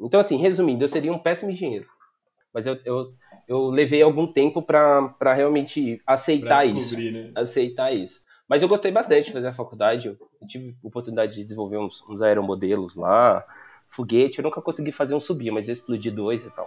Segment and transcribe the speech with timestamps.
[0.00, 1.86] Então, assim, resumindo, eu seria um péssimo engenheiro.
[2.52, 3.12] Mas eu, eu,
[3.46, 6.98] eu levei algum tempo para realmente aceitar isso.
[6.98, 7.32] Né?
[7.34, 8.20] Aceitar isso.
[8.48, 10.08] Mas eu gostei bastante de fazer a faculdade.
[10.08, 13.44] Eu tive oportunidade de desenvolver uns, uns aeromodelos lá,
[13.86, 14.38] foguete.
[14.38, 16.66] Eu nunca consegui fazer um subir, mas eu explodi dois e tal.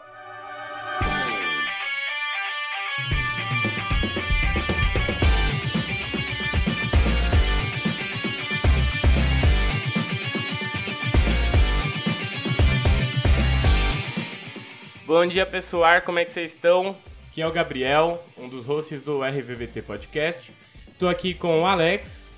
[15.14, 16.02] Bom dia, pessoal.
[16.04, 16.96] Como é que vocês estão?
[17.28, 20.54] Aqui é o Gabriel, um dos hosts do RVVT Podcast.
[20.88, 22.32] Estou aqui com o Alex.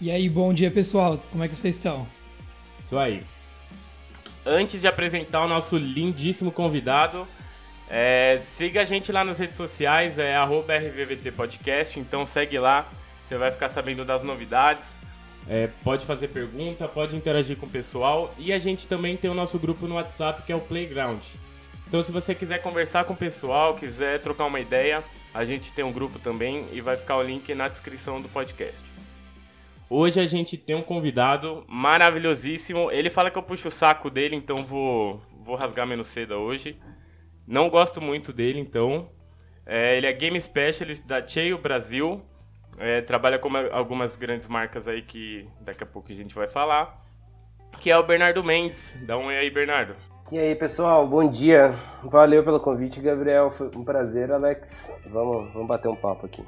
[0.00, 1.22] E aí, bom dia, pessoal.
[1.30, 2.04] Como é que vocês estão?
[2.76, 3.22] Isso aí.
[4.44, 7.24] Antes de apresentar o nosso lindíssimo convidado,
[7.88, 12.90] é, siga a gente lá nas redes sociais, é RVVT Podcast, então segue lá,
[13.24, 14.98] você vai ficar sabendo das novidades.
[15.48, 18.34] É, pode fazer pergunta, pode interagir com o pessoal.
[18.38, 21.22] E a gente também tem o nosso grupo no WhatsApp que é o Playground.
[21.92, 25.84] Então, se você quiser conversar com o pessoal, quiser trocar uma ideia, a gente tem
[25.84, 28.82] um grupo também e vai ficar o link na descrição do podcast.
[29.90, 32.90] Hoje a gente tem um convidado maravilhosíssimo.
[32.90, 36.80] Ele fala que eu puxo o saco dele, então vou, vou rasgar menos cedo hoje.
[37.46, 39.10] Não gosto muito dele, então.
[39.66, 42.22] É, ele é Game Specialist da Cheio Brasil.
[42.78, 47.04] É, trabalha com algumas grandes marcas aí que daqui a pouco a gente vai falar.
[47.82, 48.96] Que é o Bernardo Mendes.
[49.02, 49.94] Dá um oi aí, Bernardo.
[50.32, 51.78] E aí, pessoal, bom dia.
[52.04, 53.50] Valeu pelo convite, Gabriel.
[53.50, 54.90] Foi um prazer, Alex.
[55.04, 56.42] Vamos, vamos bater um papo aqui.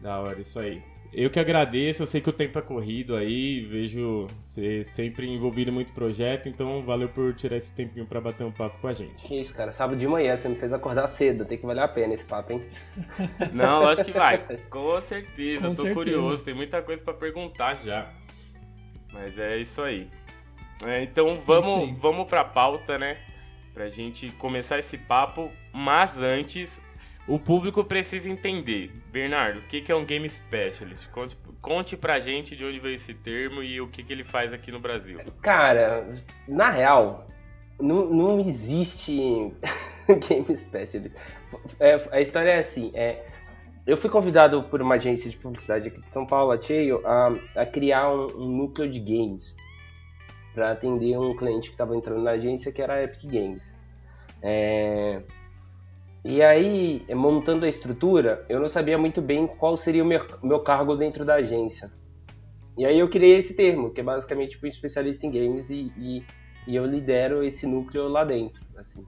[0.00, 0.82] Da hora, isso aí.
[1.12, 5.70] Eu que agradeço, eu sei que o tempo é corrido aí, vejo você sempre envolvido
[5.70, 8.94] em muito projeto, então valeu por tirar esse tempinho para bater um papo com a
[8.94, 9.22] gente.
[9.22, 11.88] Que isso, cara, sábado de manhã você me fez acordar cedo, tem que valer a
[11.88, 12.66] pena esse papo, hein?
[13.52, 14.38] Não, acho que vai,
[14.70, 15.94] com certeza, com tô certeza.
[15.94, 18.10] curioso, tem muita coisa para perguntar já.
[19.12, 20.08] Mas é isso aí.
[20.84, 23.18] É, então vamos, vamos pra pauta, né?
[23.74, 26.80] Pra gente começar esse papo, mas antes
[27.26, 28.92] o público precisa entender.
[29.12, 31.08] Bernardo, o que é um Game Specialist?
[31.10, 34.52] Conte, conte pra gente de onde veio esse termo e o que, que ele faz
[34.52, 35.20] aqui no Brasil.
[35.42, 36.08] Cara,
[36.48, 37.26] na real,
[37.78, 39.52] não, não existe
[40.28, 41.14] Game Specialist.
[41.78, 43.26] É, a história é assim, é,
[43.86, 47.28] eu fui convidado por uma agência de publicidade aqui de São Paulo, a Cheio, a,
[47.56, 49.56] a criar um, um núcleo de games
[50.58, 53.78] para atender um cliente que estava entrando na agência que era a Epic Games.
[54.42, 55.22] É...
[56.24, 60.58] E aí, montando a estrutura, eu não sabia muito bem qual seria o meu, meu
[60.58, 61.92] cargo dentro da agência.
[62.76, 66.24] E aí eu criei esse termo, que é basicamente tipo, especialista em games e, e,
[66.66, 68.60] e, eu lidero esse núcleo lá dentro.
[68.76, 69.06] Assim.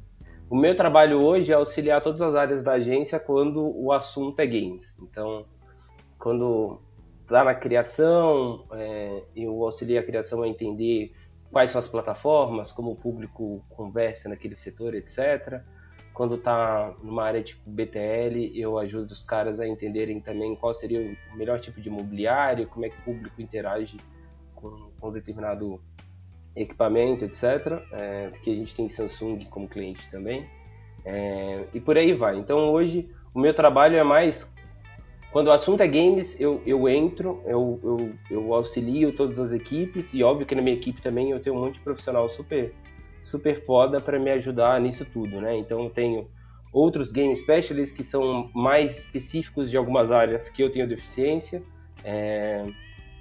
[0.49, 4.47] O meu trabalho hoje é auxiliar todas as áreas da agência quando o assunto é
[4.47, 4.97] games.
[5.03, 5.44] Então,
[6.17, 6.81] quando
[7.28, 11.12] lá na criação, é, eu auxilio a criação a entender
[11.50, 15.62] quais são as plataformas, como o público conversa naquele setor, etc.
[16.12, 21.16] Quando está numa área tipo BTL, eu ajudo os caras a entenderem também qual seria
[21.33, 23.97] o melhor tipo de imobiliário, como é que o público interage
[24.55, 25.81] com, com determinado
[26.55, 27.82] equipamento, etc.
[27.93, 30.49] É, porque a gente tem Samsung como cliente também.
[31.05, 32.38] É, e por aí vai.
[32.38, 34.55] Então hoje o meu trabalho é mais
[35.33, 40.13] quando o assunto é games, eu, eu entro, eu, eu, eu auxilio todas as equipes
[40.13, 42.75] e óbvio que na minha equipe também eu tenho um monte de profissional super,
[43.23, 45.57] super foda para me ajudar nisso tudo, né?
[45.57, 46.29] Então eu tenho
[46.73, 51.62] outros game specialists que são mais específicos de algumas áreas que eu tenho deficiência.
[52.03, 52.65] É,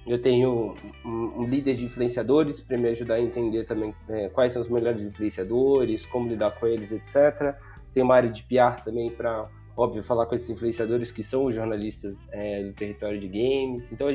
[0.08, 0.74] eu tenho
[1.06, 4.70] um, um, líder de influenciadores para me ajudar a entender também é, quais são os
[4.70, 7.56] melhores influenciadores, como lidar com eles, etc.
[7.94, 9.48] Tenho uma área de PR também para
[9.80, 13.90] óbvio, falar com esses influenciadores que são os jornalistas é, do território de games.
[13.92, 14.08] Então,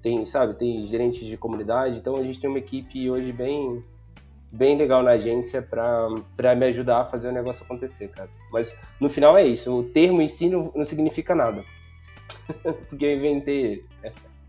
[0.00, 1.96] tem, sabe, tem gerentes de comunidade.
[1.96, 3.84] Então, a gente tem uma equipe hoje bem,
[4.52, 8.30] bem legal na agência para me ajudar a fazer o negócio acontecer, cara.
[8.52, 9.76] Mas, no final, é isso.
[9.76, 11.64] O termo em si não, não significa nada.
[12.88, 13.84] Porque eu inventei ele.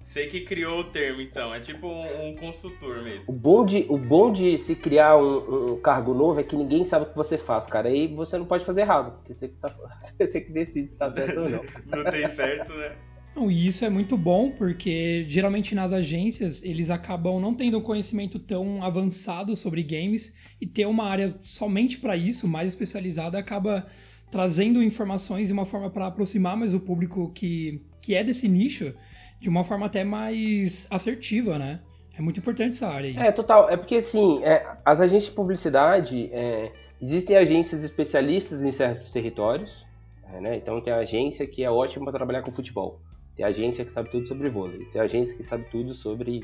[0.09, 1.53] Você que criou o termo, então.
[1.53, 3.25] É tipo um, um, consultor mesmo.
[3.27, 6.83] O bom, de, o bom de se criar um, um, cargo novo é que ninguém
[6.83, 7.89] sabe o que você faz, cara.
[7.89, 9.17] Aí você não pode fazer errado.
[9.17, 9.69] Porque você que, tá,
[10.19, 11.63] você que decide se tá certo ou não.
[11.85, 12.95] não tem certo, né?
[13.35, 17.81] Não, e isso é muito bom porque geralmente nas agências eles acabam não tendo um
[17.81, 23.85] conhecimento tão avançado sobre games e ter uma área somente para isso, mais especializada, acaba
[24.31, 28.95] trazendo informações de uma forma para aproximar mais o público que, que é desse nicho
[29.39, 31.79] de uma forma até mais assertiva, né?
[32.17, 33.17] É muito importante essa área aí.
[33.17, 33.69] É, total.
[33.69, 36.71] É porque, assim, é, as agências de publicidade, é,
[37.01, 39.85] existem agências especialistas em certos territórios,
[40.33, 40.57] é, né?
[40.57, 42.99] Então tem a agência que é ótima para trabalhar com futebol.
[43.35, 44.85] Tem a agência que sabe tudo sobre vôlei.
[44.91, 46.43] Tem a agência que sabe tudo sobre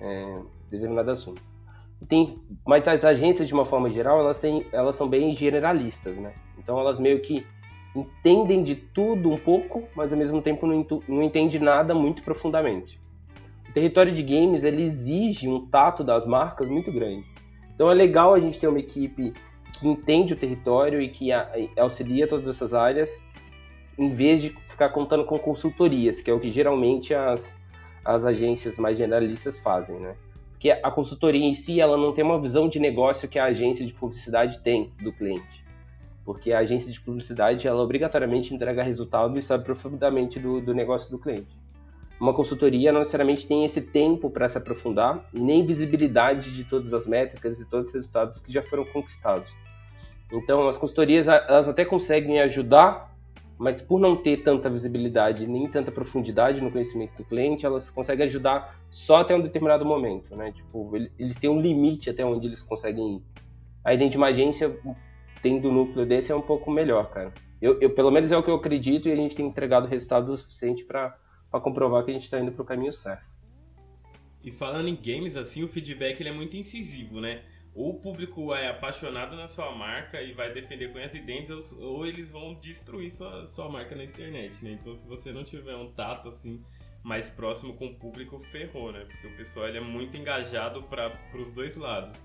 [0.00, 0.38] é,
[0.70, 1.42] determinado assunto.
[2.08, 6.32] tem, mas as agências, de uma forma geral, elas, têm, elas são bem generalistas, né?
[6.56, 7.44] Então elas meio que
[7.94, 12.98] entendem de tudo um pouco, mas ao mesmo tempo não, não entende nada muito profundamente.
[13.68, 17.24] O território de games ele exige um tato das marcas muito grande.
[17.74, 19.32] Então é legal a gente ter uma equipe
[19.72, 21.30] que entende o território e que
[21.78, 23.22] auxilia todas essas áreas,
[23.98, 27.56] em vez de ficar contando com consultorias, que é o que geralmente as,
[28.04, 30.16] as agências mais generalistas fazem, né?
[30.50, 33.86] Porque a consultoria em si, ela não tem uma visão de negócio que a agência
[33.86, 35.59] de publicidade tem do cliente.
[36.30, 41.10] Porque a agência de publicidade, ela obrigatoriamente entrega resultado e sabe profundamente do, do negócio
[41.10, 41.58] do cliente.
[42.20, 47.04] Uma consultoria não necessariamente tem esse tempo para se aprofundar nem visibilidade de todas as
[47.04, 49.52] métricas e todos os resultados que já foram conquistados.
[50.30, 53.10] Então, as consultorias, elas até conseguem ajudar
[53.58, 58.24] mas por não ter tanta visibilidade nem tanta profundidade no conhecimento do cliente, elas conseguem
[58.24, 60.50] ajudar só até um determinado momento, né?
[60.50, 63.22] Tipo, eles têm um limite até onde eles conseguem ir.
[63.84, 64.80] Aí dentro de uma agência,
[65.42, 67.32] tendo um núcleo desse, é um pouco melhor, cara.
[67.60, 70.30] Eu, eu, pelo menos é o que eu acredito e a gente tem entregado resultados
[70.30, 71.16] o suficiente para
[71.50, 73.26] comprovar que a gente está indo para o caminho certo.
[74.42, 77.42] E falando em games, assim, o feedback ele é muito incisivo, né?
[77.74, 82.04] ou o público é apaixonado na sua marca e vai defender com as dentes, ou
[82.04, 84.72] eles vão destruir sua, sua marca na internet, né?
[84.72, 86.60] Então, se você não tiver um tato assim
[87.02, 89.04] mais próximo com o público, ferrou, né?
[89.04, 92.20] Porque o pessoal ele é muito engajado para os dois lados.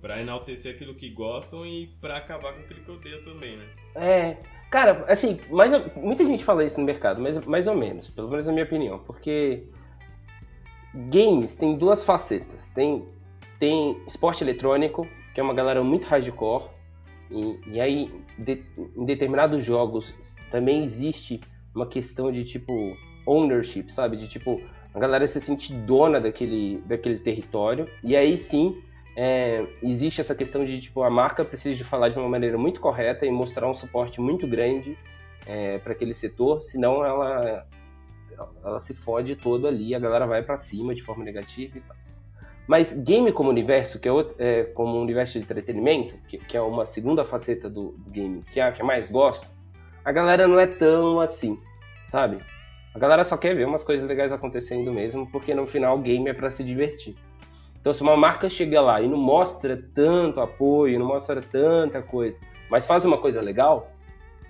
[0.00, 3.66] Para enaltecer aquilo que gostam e para acabar com aquilo que odeia também, né?
[3.94, 4.36] É,
[4.70, 8.46] cara, assim, mais, muita gente fala isso no mercado, mas mais ou menos, pelo menos
[8.46, 9.64] na minha opinião, porque
[10.94, 12.70] games tem duas facetas.
[12.70, 13.04] Tem
[13.58, 16.70] tem esporte eletrônico, que é uma galera muito hardcore.
[17.30, 18.08] E, e aí,
[18.38, 18.62] de,
[18.96, 20.14] em determinados jogos,
[20.50, 21.40] também existe
[21.74, 22.96] uma questão de tipo
[23.26, 24.16] ownership, sabe?
[24.16, 24.62] De tipo,
[24.94, 27.88] a galera se sente dona daquele, daquele território.
[28.02, 28.80] E aí sim,
[29.20, 32.80] é, existe essa questão de tipo, a marca precisa de falar de uma maneira muito
[32.80, 34.96] correta e mostrar um suporte muito grande
[35.44, 37.66] é, para aquele setor, senão ela,
[38.64, 41.96] ela se fode toda ali, a galera vai para cima de forma negativa e tal.
[42.68, 46.60] Mas game como universo, que é, outro, é como universo de entretenimento, que, que, é
[46.60, 49.48] uma segunda faceta do, do game que é a que eu mais gosto,
[50.04, 51.58] a galera não é tão assim,
[52.06, 52.38] sabe?
[52.94, 56.28] A galera só quer ver umas coisas legais acontecendo mesmo, porque no final o game
[56.28, 57.16] é para se divertir.
[57.80, 62.36] Então se uma marca chega lá e não mostra tanto apoio, não mostra tanta coisa,
[62.70, 63.92] mas faz uma coisa legal,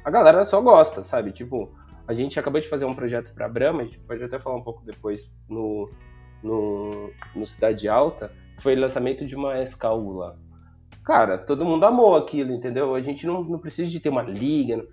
[0.04, 1.32] a galera só gosta, sabe?
[1.32, 1.70] Tipo,
[2.06, 4.62] a gente acabou de fazer um projeto para Brahma, a gente pode até falar um
[4.62, 5.90] pouco depois no,
[6.42, 10.32] no, no Cidade Alta, foi o lançamento de uma SKU.
[11.04, 12.94] Cara, todo mundo amou aquilo, entendeu?
[12.94, 14.84] A gente não, não precisa de ter uma liga,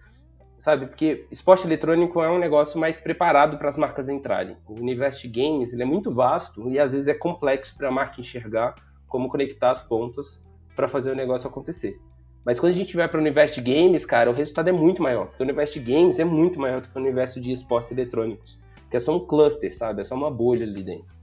[0.58, 0.88] sabe?
[0.88, 4.58] Porque esporte eletrônico é um negócio mais preparado para as marcas entrarem.
[4.68, 7.92] O universo de games ele é muito vasto e às vezes é complexo para a
[7.92, 8.76] marca enxergar
[9.08, 10.44] como conectar as pontas
[10.76, 12.00] para fazer o negócio acontecer.
[12.46, 15.02] Mas quando a gente vai para o universo de games, cara, o resultado é muito
[15.02, 15.32] maior.
[15.40, 18.60] O universo de games é muito maior do que o universo de esportes eletrônicos.
[18.90, 20.04] Que é só um cluster, sabe?
[20.04, 21.16] É só uma bolha ali dentro.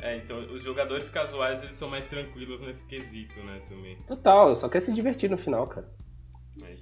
[0.00, 3.96] É, então os jogadores casuais eles são mais tranquilos nesse quesito, né, também.
[4.06, 5.88] Total, só quer se divertir no final, cara.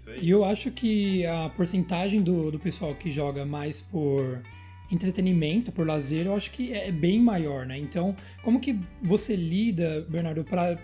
[0.07, 0.21] É.
[0.21, 4.43] E eu acho que a porcentagem do, do pessoal que joga mais por
[4.91, 7.77] entretenimento, por lazer, eu acho que é bem maior, né?
[7.77, 10.79] Então, como que você lida, Bernardo, para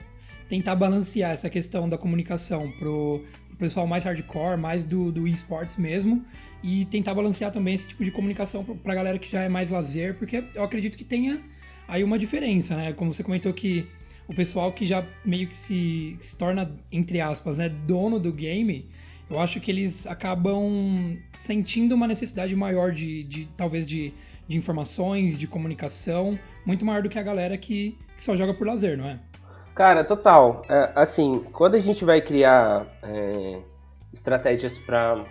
[0.49, 5.77] tentar balancear essa questão da comunicação pro, pro pessoal mais hardcore, mais do, do esportes
[5.77, 6.25] mesmo,
[6.63, 10.15] e tentar balancear também esse tipo de comunicação pra galera que já é mais lazer,
[10.19, 11.41] porque eu acredito que tenha
[11.87, 12.93] aí uma diferença, né?
[12.93, 13.87] Como você comentou que
[14.29, 18.33] o pessoal que já meio que se, que se torna, entre aspas, né, dono do
[18.33, 18.89] game,
[19.31, 24.13] eu acho que eles acabam sentindo uma necessidade maior de, de talvez de,
[24.47, 28.67] de informações, de comunicação, muito maior do que a galera que, que só joga por
[28.67, 29.19] lazer, não é?
[29.75, 30.63] Cara, total.
[30.69, 33.59] É, assim, quando a gente vai criar é,
[34.13, 35.25] estratégias para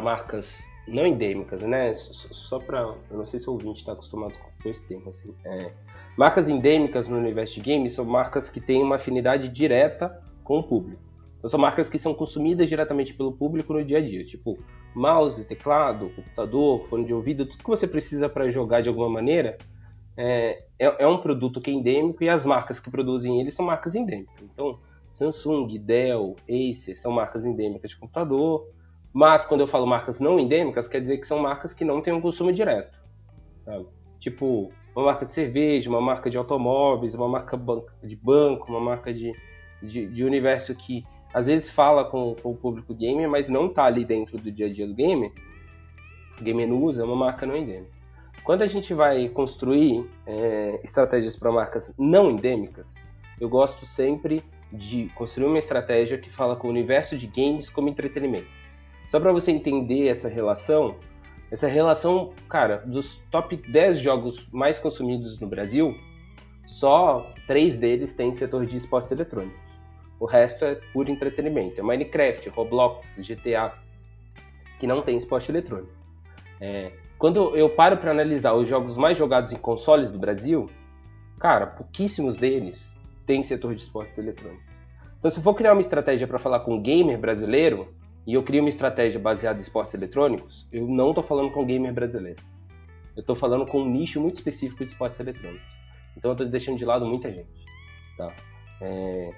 [0.00, 1.92] marcas não endêmicas, né?
[1.94, 5.34] Só para, eu não sei se o ouvinte está acostumado com esse termo, assim.
[5.44, 5.72] É,
[6.18, 10.62] Marcas endêmicas no universo de games são marcas que têm uma afinidade direta com o
[10.64, 11.00] público.
[11.38, 14.58] Então, são marcas que são consumidas diretamente pelo público no dia a dia, tipo
[14.92, 19.56] mouse, teclado, computador, fone de ouvido, tudo que você precisa para jogar de alguma maneira
[20.16, 23.64] é, é, é, um produto que é endêmico e as marcas que produzem ele são
[23.64, 24.42] marcas endêmicas.
[24.42, 24.80] Então,
[25.12, 28.68] Samsung, Dell, Acer são marcas endêmicas de computador,
[29.12, 32.12] mas quando eu falo marcas não endêmicas, quer dizer que são marcas que não têm
[32.12, 32.98] um consumo direto.
[33.64, 33.86] Sabe?
[34.18, 37.60] Tipo, uma marca de cerveja, uma marca de automóveis, uma marca
[38.02, 39.32] de banco, uma marca de,
[39.82, 41.02] de, de universo que
[41.32, 44.66] às vezes fala com, com, o público gamer, mas não está ali dentro do dia
[44.66, 45.32] a dia do gamer,
[46.40, 47.98] gamer não usa, é uma marca não endêmica.
[48.42, 52.94] Quando a gente vai construir é, estratégias para marcas não endêmicas,
[53.40, 54.42] eu gosto sempre
[54.72, 58.48] de construir uma estratégia que fala com o universo de games como entretenimento.
[59.08, 60.96] Só para você entender essa relação,
[61.50, 65.96] essa relação, cara, dos top 10 jogos mais consumidos no Brasil,
[66.66, 69.68] só três deles têm setor de esportes eletrônicos.
[70.20, 71.80] O resto é puro entretenimento.
[71.80, 73.72] É Minecraft, Roblox, GTA,
[74.78, 75.92] que não tem esporte eletrônico.
[76.60, 80.68] É, quando eu paro para analisar os jogos mais jogados em consoles do Brasil,
[81.38, 84.66] cara, pouquíssimos deles têm setor de esportes eletrônicos.
[85.18, 87.92] Então, se eu for criar uma estratégia para falar com um gamer brasileiro,
[88.28, 91.64] e eu crio uma estratégia baseada em esportes eletrônicos, eu não estou falando com um
[91.64, 92.38] gamer brasileiro.
[93.16, 95.66] Eu estou falando com um nicho muito específico de esportes eletrônicos.
[96.14, 97.48] Então, eu estou deixando de lado muita gente.
[98.18, 98.30] Tá?
[98.82, 99.30] É...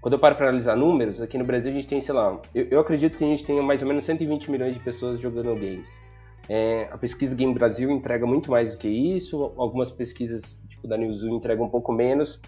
[0.00, 2.66] Quando eu paro para analisar números, aqui no Brasil a gente tem, sei lá, eu,
[2.72, 6.02] eu, acredito que a gente tenha mais ou menos 120 milhões de pessoas jogando games.
[6.48, 10.98] É, a pesquisa Game Brasil entrega muito mais do que isso, algumas pesquisas tipo da
[10.98, 12.40] Newzoo entregam um pouco menos,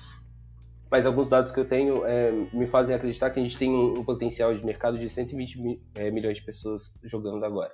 [0.90, 3.98] mas alguns dados que eu tenho é, me fazem acreditar que a gente tem um,
[3.98, 7.72] um potencial de mercado de 120 mi, é, milhões de pessoas jogando agora.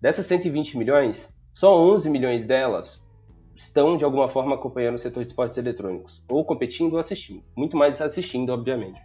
[0.00, 3.06] Dessas 120 milhões, só 11 milhões delas
[3.54, 7.44] estão de alguma forma acompanhando o setor de esportes eletrônicos, ou competindo ou assistindo.
[7.56, 9.00] Muito mais assistindo, obviamente.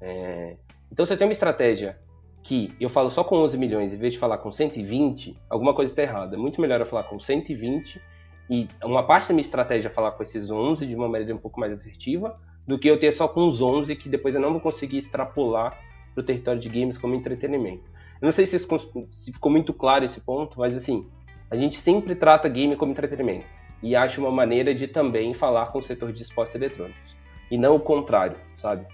[0.00, 0.56] É...
[0.90, 1.98] Então, se eu tenho uma estratégia
[2.42, 5.92] que eu falo só com 11 milhões em vez de falar com 120, alguma coisa
[5.92, 6.34] está errada.
[6.34, 8.02] É muito melhor eu falar com 120
[8.50, 11.38] e uma parte da minha estratégia é falar com esses 11 de uma maneira um
[11.38, 14.52] pouco mais assertiva do que eu ter só com os 11 que depois eu não
[14.52, 15.78] vou conseguir extrapolar
[16.14, 17.90] para o território de games como entretenimento.
[18.20, 21.10] Eu não sei se, se ficou muito claro esse ponto, mas assim,
[21.50, 23.46] a gente sempre trata game como entretenimento
[23.82, 27.16] e acha uma maneira de também falar com o setor de esportes eletrônicos
[27.50, 28.86] e não o contrário, sabe?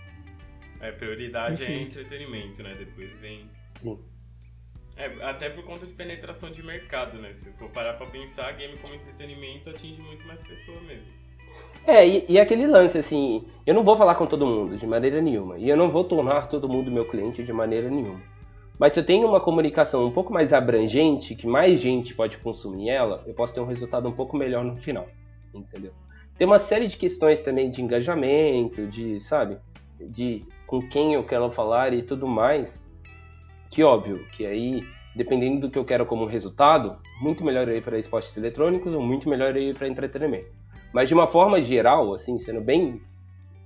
[0.80, 1.72] É, prioridade Enfim.
[1.72, 2.72] é entretenimento, né?
[2.72, 3.50] Depois vem.
[3.74, 3.98] Sim.
[4.96, 7.32] É, até por conta de penetração de mercado, né?
[7.34, 11.12] Se for parar pra pensar, game como entretenimento atinge muito mais pessoas mesmo.
[11.86, 15.22] É, e, e, aquele lance, assim, eu não vou falar com todo mundo de maneira
[15.22, 15.56] nenhuma.
[15.56, 18.20] E eu não vou tornar todo mundo meu cliente de maneira nenhuma.
[18.78, 22.90] Mas se eu tenho uma comunicação um pouco mais abrangente, que mais gente pode consumir
[22.90, 25.06] ela, eu posso ter um resultado um pouco melhor no final.
[25.52, 25.92] Entendeu?
[26.36, 29.56] Tem uma série de questões também de engajamento, de, sabe?
[29.98, 32.86] De com quem eu quero falar e tudo mais.
[33.70, 34.84] Que óbvio, que aí,
[35.16, 39.28] dependendo do que eu quero como resultado, muito melhor ir para esportes eletrônicos ou muito
[39.28, 40.57] melhor ir para entretenimento.
[40.92, 43.00] Mas de uma forma geral, assim, sendo bem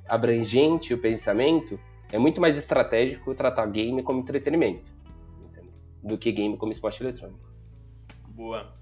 [0.09, 1.79] abrangente o pensamento,
[2.12, 4.93] é muito mais estratégico tratar game como entretenimento
[5.41, 5.73] entendeu?
[6.02, 7.41] do que game como esporte eletrônico.
[8.29, 8.73] Boa.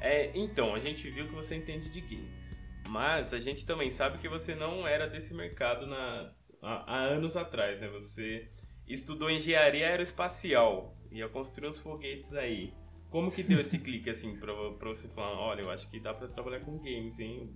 [0.00, 4.18] É, então, a gente viu que você entende de games, mas a gente também sabe
[4.18, 7.88] que você não era desse mercado na, há, há anos atrás, né?
[7.88, 8.48] Você
[8.86, 12.72] estudou engenharia aeroespacial, ia construir uns foguetes aí.
[13.10, 16.12] Como que deu esse clique, assim, pra, pra você falar, olha, eu acho que dá
[16.12, 17.50] pra trabalhar com games, hein?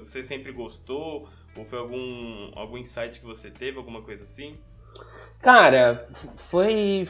[0.00, 1.26] Você sempre gostou?
[1.56, 4.58] Ou foi algum, algum insight que você teve, alguma coisa assim?
[5.40, 7.08] Cara, foi...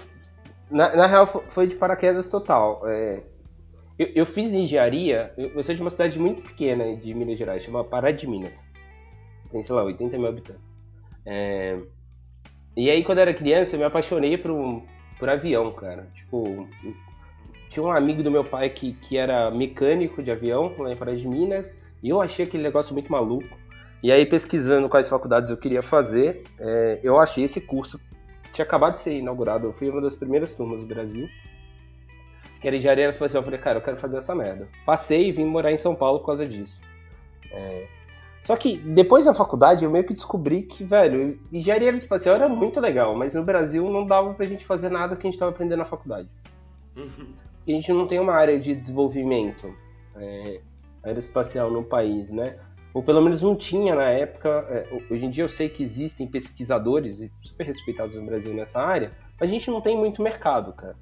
[0.71, 2.89] Na, na real, foi de paraquedas total.
[2.89, 3.25] É,
[3.99, 7.83] eu, eu, fiz engenharia, eu, sou de uma cidade muito pequena de Minas Gerais, chama
[7.83, 8.63] Pará de Minas.
[9.51, 10.63] Tem, sei lá, 80 mil habitantes.
[11.27, 11.77] É,
[12.77, 14.83] e aí, quando eu era criança, eu me apaixonei por,
[15.19, 16.09] por avião, cara.
[16.15, 16.69] Tipo,
[17.71, 21.13] tinha um amigo do meu pai que, que era mecânico de avião lá em Pará
[21.13, 23.57] de Minas, e eu achei aquele negócio muito maluco.
[24.03, 28.01] E aí, pesquisando quais faculdades eu queria fazer, é, eu achei esse curso.
[28.53, 31.29] Tinha acabado de ser inaugurado, eu fui uma das primeiras turmas do Brasil.
[32.61, 33.41] Que era engenharia espacial.
[33.41, 34.69] Eu falei, cara, eu quero fazer essa merda.
[34.85, 36.81] Passei e vim morar em São Paulo por causa disso.
[37.53, 37.87] É,
[38.43, 42.81] só que depois da faculdade eu meio que descobri que, velho, engenharia espacial era muito
[42.81, 45.79] legal, mas no Brasil não dava pra gente fazer nada que a gente tava aprendendo
[45.79, 46.29] na faculdade.
[47.71, 49.75] Uhum a gente não tem uma área de desenvolvimento
[50.17, 50.61] é,
[51.03, 52.57] aeroespacial no país, né?
[52.93, 54.67] Ou pelo menos não tinha na época.
[54.69, 59.11] É, hoje em dia eu sei que existem pesquisadores super respeitados no Brasil nessa área,
[59.39, 60.97] mas a gente não tem muito mercado, cara.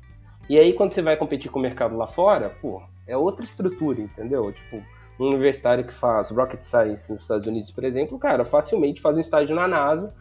[0.48, 4.00] E aí quando você vai competir com o mercado lá fora, pô, é outra estrutura,
[4.00, 4.52] entendeu?
[4.52, 4.82] Tipo,
[5.18, 9.20] um universitário que faz rocket science nos Estados Unidos, por exemplo, cara, facilmente faz um
[9.20, 10.14] estágio na NASA.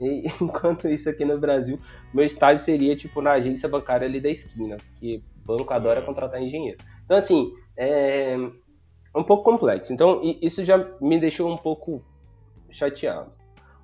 [0.00, 1.78] E, enquanto isso aqui no Brasil,
[2.12, 6.78] meu estágio seria tipo na agência bancária ali da esquina, porque banco adora contratar engenheiro.
[7.04, 8.36] Então, assim, é
[9.14, 9.92] um pouco complexo.
[9.92, 12.02] Então, isso já me deixou um pouco
[12.70, 13.30] chateado.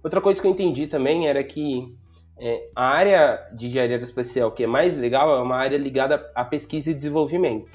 [0.03, 1.95] Outra coisa que eu entendi também era que
[2.39, 6.45] é, a área de engenharia espacial que é mais legal é uma área ligada à
[6.45, 7.71] pesquisa e desenvolvimento,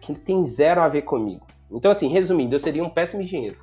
[0.00, 1.46] que tem zero a ver comigo.
[1.70, 3.58] Então, assim, resumindo, eu seria um péssimo engenheiro.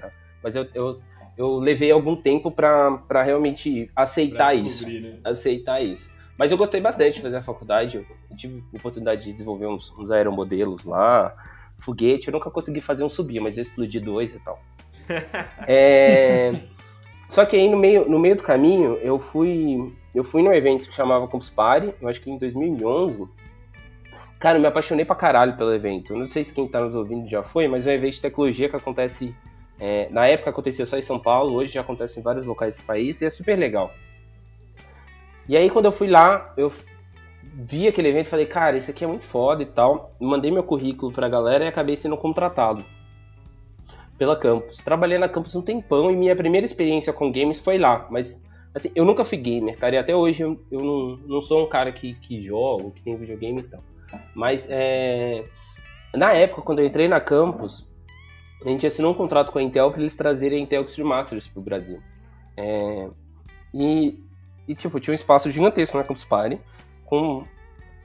[0.00, 0.10] Tá?
[0.42, 1.00] Mas eu, eu,
[1.36, 4.88] eu, levei algum tempo para realmente aceitar isso.
[4.88, 5.18] Né?
[5.22, 6.10] Aceitar isso.
[6.38, 7.98] Mas eu gostei bastante de fazer a faculdade.
[8.30, 11.34] Eu tive a oportunidade de desenvolver uns, uns aeromodelos lá,
[11.78, 12.28] foguete.
[12.28, 14.58] Eu nunca consegui fazer um subir, mas eu explodi dois e tal.
[15.66, 16.60] é...
[17.30, 20.88] Só que aí no meio, no meio do caminho, eu fui eu fui num evento
[20.88, 23.28] que chamava Campus Party, eu acho que em 2011.
[24.38, 26.14] Cara, eu me apaixonei pra caralho pelo evento.
[26.14, 28.20] Eu não sei se quem tá nos ouvindo já foi, mas é um evento de
[28.22, 29.34] tecnologia que acontece.
[29.78, 32.84] É, na época acontecia só em São Paulo, hoje já acontece em vários locais do
[32.84, 33.92] país e é super legal.
[35.48, 36.72] E aí quando eu fui lá, eu
[37.54, 40.14] vi aquele evento e falei, cara, isso aqui é muito foda e tal.
[40.20, 42.84] Mandei meu currículo pra galera e acabei sendo contratado
[44.18, 44.78] pela Campus.
[44.78, 48.42] Trabalhei na Campus um tempão e minha primeira experiência com games foi lá, mas
[48.74, 51.68] assim, eu nunca fui gamer, cara, e até hoje eu, eu não, não sou um
[51.68, 53.82] cara que, que joga, que tem videogame e tal.
[54.34, 55.44] Mas é,
[56.14, 57.90] na época, quando eu entrei na Campus,
[58.64, 61.48] a gente assinou um contrato com a Intel para eles trazerem a Intel Extreme Masters
[61.48, 62.00] pro Brasil.
[62.56, 63.08] É,
[63.74, 64.22] e,
[64.68, 66.60] e, tipo, tinha um espaço gigantesco na Campus Party,
[67.04, 67.42] com,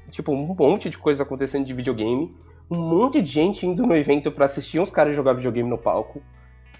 [0.09, 2.33] tipo, um monte de coisa acontecendo de videogame
[2.71, 6.21] um monte de gente indo no evento para assistir uns caras jogar videogame no palco.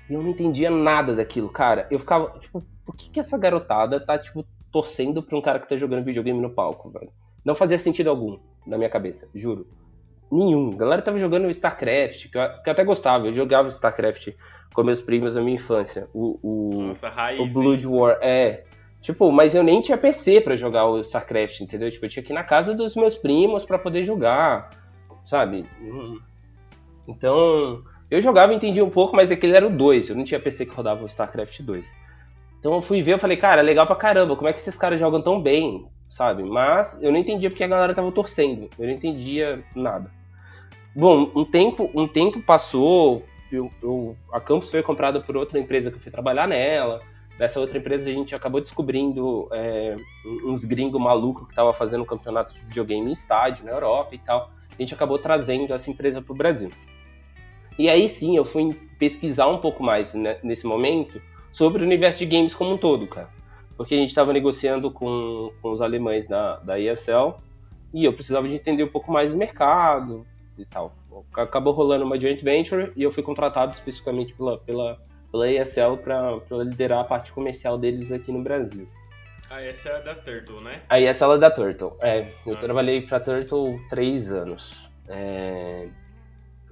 [0.10, 1.86] E eu não entendia nada daquilo, cara.
[1.92, 5.68] Eu ficava, tipo, por que, que essa garotada tá, tipo, torcendo pra um cara que
[5.68, 7.12] tá jogando videogame no palco, velho?
[7.44, 9.68] Não fazia sentido algum na minha cabeça, juro.
[10.32, 10.72] Nenhum.
[10.72, 13.28] A galera tava jogando StarCraft, que eu, que eu até gostava.
[13.28, 14.30] Eu jogava StarCraft
[14.74, 16.08] com meus primos na minha infância.
[16.14, 18.64] O, o, Nossa, raiz, o Blood War, é.
[19.02, 21.90] Tipo, mas eu nem tinha PC para jogar o StarCraft, entendeu?
[21.90, 24.70] Tipo, eu tinha que ir na casa dos meus primos para poder jogar
[25.24, 25.66] sabe?
[27.08, 30.40] Então, eu jogava e entendia um pouco, mas aquele era o 2, eu não tinha
[30.40, 31.86] PC que rodava o StarCraft 2.
[32.60, 35.00] Então eu fui ver, eu falei, cara, legal pra caramba, como é que esses caras
[35.00, 36.44] jogam tão bem, sabe?
[36.44, 40.12] Mas eu não entendia porque a galera tava torcendo, eu não entendia nada.
[40.96, 45.90] Bom, um tempo, um tempo passou, eu, eu, a Campus foi comprada por outra empresa
[45.90, 47.02] que eu fui trabalhar nela.
[47.38, 49.98] Dessa outra empresa a gente acabou descobrindo é,
[50.46, 54.20] uns gringos malucos que estavam fazendo um campeonato de videogame em estádio na Europa e
[54.20, 56.70] tal a gente acabou trazendo essa empresa para o Brasil.
[57.78, 61.22] E aí sim, eu fui pesquisar um pouco mais né, nesse momento
[61.52, 63.30] sobre o universo de games como um todo, cara.
[63.76, 67.36] Porque a gente estava negociando com, com os alemães da, da ESL
[67.94, 70.26] e eu precisava de entender um pouco mais do mercado
[70.58, 70.96] e tal.
[71.34, 75.00] Acabou rolando uma joint venture e eu fui contratado especificamente pela, pela,
[75.32, 78.88] pela ESL para liderar a parte comercial deles aqui no Brasil.
[79.50, 80.82] A essa é da Turtle, né?
[80.88, 81.98] Aí essa é da Turtle.
[82.00, 82.58] É, eu ah.
[82.58, 84.90] trabalhei pra Turtle três anos.
[85.08, 85.90] É...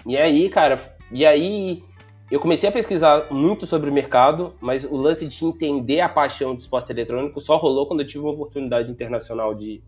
[0.05, 0.79] E aí, cara,
[1.11, 1.83] e aí
[2.31, 6.55] eu comecei a pesquisar muito sobre o mercado, mas o lance de entender a paixão
[6.55, 9.83] de esporte eletrônico só rolou quando eu tive uma oportunidade internacional de,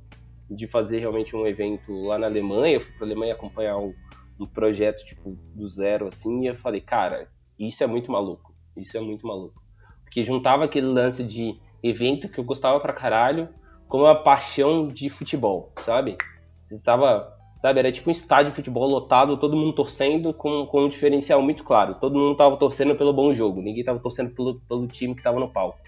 [0.49, 2.75] de fazer realmente um evento lá na Alemanha.
[2.75, 3.93] Eu fui pra Alemanha acompanhar um,
[4.39, 7.29] um projeto, tipo, do zero, assim, e eu falei, cara,
[7.59, 8.50] isso é muito maluco.
[8.75, 9.61] Isso é muito maluco.
[10.03, 13.49] Porque juntava aquele lance de evento que eu gostava pra caralho,
[13.87, 16.17] como uma paixão de futebol, sabe?
[16.63, 20.85] Você estava, sabe, era tipo um estádio de futebol lotado, todo mundo torcendo com, com
[20.85, 21.95] um diferencial muito claro.
[21.95, 25.39] Todo mundo tava torcendo pelo bom jogo, ninguém tava torcendo pelo, pelo time que tava
[25.39, 25.79] no palco.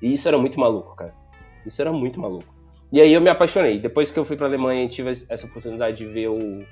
[0.00, 1.14] E isso era muito maluco, cara.
[1.64, 2.52] Isso era muito maluco.
[2.92, 3.80] E aí eu me apaixonei.
[3.80, 6.64] Depois que eu fui pra Alemanha e tive essa oportunidade de ver o,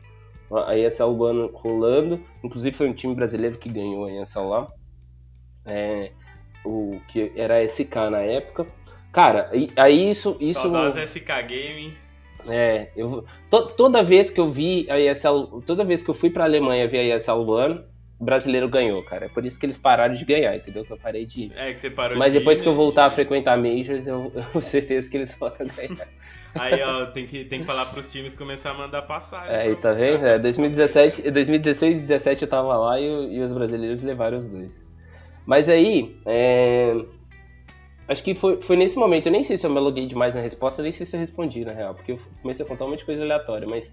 [0.67, 2.21] a ESL Urbano rolando.
[2.45, 4.67] Inclusive foi um time brasileiro que ganhou a ESL lá.
[5.67, 6.11] É,
[6.65, 8.67] o que era SK na época.
[9.13, 10.37] Cara, aí isso.
[10.41, 11.97] isso Saudades SK Game.
[12.49, 16.31] É, eu, to, toda vez que eu vi a ESL, toda vez que eu fui
[16.31, 17.85] pra Alemanha ver a ESL One,
[18.19, 19.27] o brasileiro ganhou, cara.
[19.27, 20.85] É por isso que eles pararam de ganhar, entendeu?
[20.85, 21.53] Que eu parei de ir.
[21.57, 22.79] É, que você parou Mas de depois ir, que eu né?
[22.79, 26.09] voltar a frequentar Majors, eu, tenho certeza que eles voltam a ganhar.
[26.53, 29.55] Aí, ó, tem que, tem que falar pros times começar a mandar passagem.
[29.55, 30.27] É, tá vendo?
[30.27, 34.90] É, 2017, 2016 e 2017 eu tava lá e, e os brasileiros levaram os dois.
[35.51, 36.95] Mas aí, é...
[38.07, 40.41] acho que foi, foi nesse momento, eu nem sei se eu me aluguei demais na
[40.41, 43.01] resposta, nem sei se eu respondi, na real, porque eu comecei a contar um monte
[43.01, 43.93] de coisa aleatória, mas...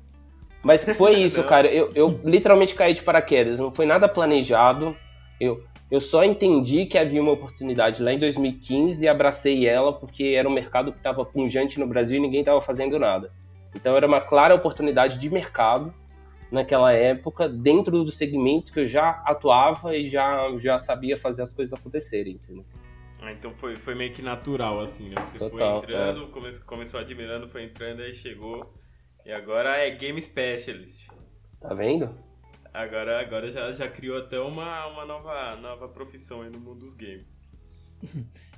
[0.62, 4.96] Mas foi isso, cara, eu, eu literalmente caí de paraquedas, não foi nada planejado,
[5.42, 10.36] eu, eu só entendi que havia uma oportunidade lá em 2015 e abracei ela porque
[10.38, 13.32] era um mercado que estava punjante no Brasil e ninguém estava fazendo nada.
[13.76, 15.92] Então era uma clara oportunidade de mercado
[16.52, 21.54] naquela época, dentro do segmento que eu já atuava e já, já sabia fazer as
[21.54, 22.66] coisas acontecerem, entendeu?
[23.20, 25.16] Ah, então foi, foi meio que natural, assim, né?
[25.24, 26.28] Você Total, foi entrando, é.
[26.28, 28.74] come, começou admirando, foi entrando, aí chegou.
[29.26, 31.08] E agora é Game Specialist.
[31.60, 32.10] Tá vendo?
[32.74, 36.94] Agora, agora já, já criou até uma, uma nova, nova profissão aí no mundo dos
[36.94, 37.37] games.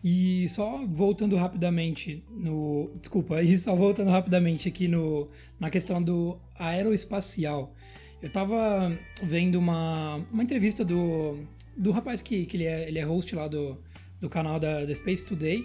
[0.04, 2.89] E só voltando rapidamente no.
[2.99, 5.28] Desculpa, e só voltando rapidamente aqui no,
[5.60, 7.75] na questão do aeroespacial.
[8.21, 11.39] Eu tava vendo uma, uma entrevista do,
[11.75, 13.78] do rapaz que, que ele, é, ele é host lá do,
[14.19, 15.63] do canal da, da Space Today.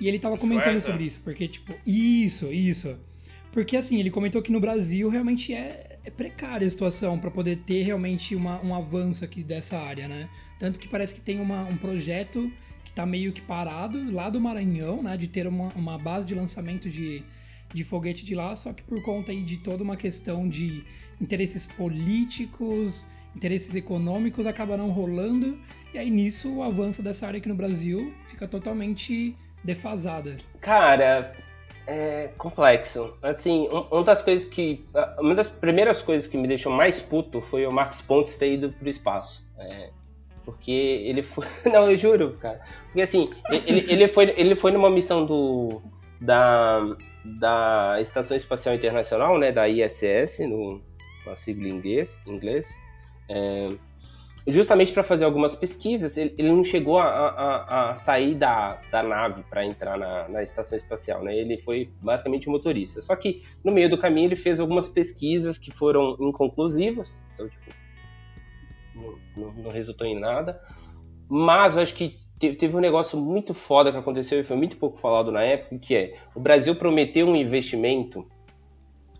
[0.00, 2.98] E ele tava comentando sobre isso, porque, tipo, isso, isso.
[3.52, 7.58] Porque, assim, ele comentou que no Brasil realmente é, é precária a situação para poder
[7.58, 10.28] ter realmente uma, um avanço aqui dessa área, né?
[10.58, 12.50] Tanto que parece que tem uma, um projeto
[12.94, 15.16] está meio que parado lá do Maranhão, né?
[15.16, 17.24] De ter uma, uma base de lançamento de,
[17.72, 20.84] de foguete de lá, só que por conta aí de toda uma questão de
[21.20, 23.04] interesses políticos,
[23.34, 25.58] interesses econômicos, acaba não rolando.
[25.92, 30.38] E aí nisso o avanço dessa área aqui no Brasil fica totalmente defasada.
[30.60, 31.34] Cara,
[31.86, 33.14] é complexo.
[33.20, 34.86] Assim, uma das coisas que.
[35.18, 38.70] Uma das primeiras coisas que me deixou mais puto foi o Marcos Pontes ter ido
[38.70, 39.44] pro espaço.
[39.58, 39.90] É,
[40.44, 41.46] porque ele foi.
[41.70, 42.60] Não, eu juro, cara.
[42.86, 45.82] Porque assim, ele, ele, foi, ele foi numa missão do.
[46.20, 46.80] Da,
[47.24, 49.52] da Estação Espacial Internacional, né?
[49.52, 50.80] Da ISS, no,
[51.26, 52.20] na sigla em inglês.
[52.26, 52.68] inglês
[53.28, 53.68] é,
[54.46, 59.02] justamente para fazer algumas pesquisas, ele, ele não chegou a, a, a, sair da, da
[59.02, 61.34] nave para entrar na, na, estação espacial, né?
[61.34, 63.00] Ele foi basicamente motorista.
[63.00, 67.83] Só que no meio do caminho ele fez algumas pesquisas que foram inconclusivas, então tipo,
[69.36, 70.60] não, não resultou em nada.
[71.28, 74.98] Mas eu acho que teve um negócio muito foda que aconteceu e foi muito pouco
[74.98, 78.26] falado na época, que é o Brasil prometeu um investimento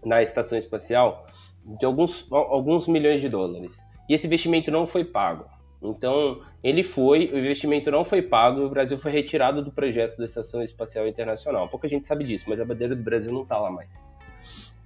[0.05, 1.27] na estação espacial
[1.65, 5.47] de alguns, alguns milhões de dólares e esse investimento não foi pago.
[5.83, 10.17] Então, ele foi, o investimento não foi pago e o Brasil foi retirado do projeto
[10.17, 11.69] da Estação Espacial Internacional.
[11.69, 14.03] Pouca gente sabe disso, mas a bandeira do Brasil não está lá mais.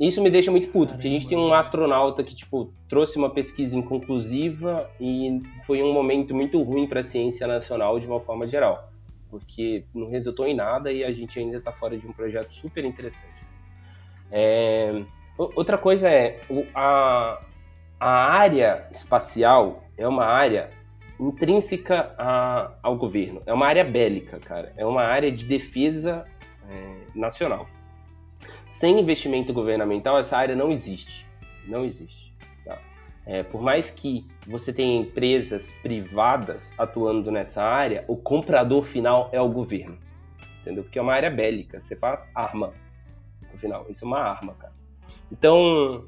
[0.00, 3.30] Isso me deixa muito puto, porque a gente tem um astronauta que, tipo, trouxe uma
[3.30, 8.46] pesquisa inconclusiva e foi um momento muito ruim para a ciência nacional de uma forma
[8.46, 8.92] geral,
[9.28, 12.84] porque não resultou em nada e a gente ainda está fora de um projeto super
[12.84, 13.44] interessante.
[14.30, 15.02] É...
[15.36, 16.40] Outra coisa é,
[16.74, 17.40] a,
[17.98, 20.70] a área espacial é uma área
[21.18, 23.42] intrínseca a, ao governo.
[23.46, 24.72] É uma área bélica, cara.
[24.76, 26.24] É uma área de defesa
[26.68, 27.68] é, nacional.
[28.68, 31.26] Sem investimento governamental, essa área não existe.
[31.66, 32.32] Não existe.
[32.64, 32.78] Tá?
[33.24, 39.40] É, por mais que você tenha empresas privadas atuando nessa área, o comprador final é
[39.40, 39.98] o governo.
[40.60, 40.84] Entendeu?
[40.84, 41.80] Porque é uma área bélica.
[41.80, 42.72] Você faz arma
[43.50, 43.86] no final.
[43.88, 44.74] Isso é uma arma, cara.
[45.32, 46.04] Então,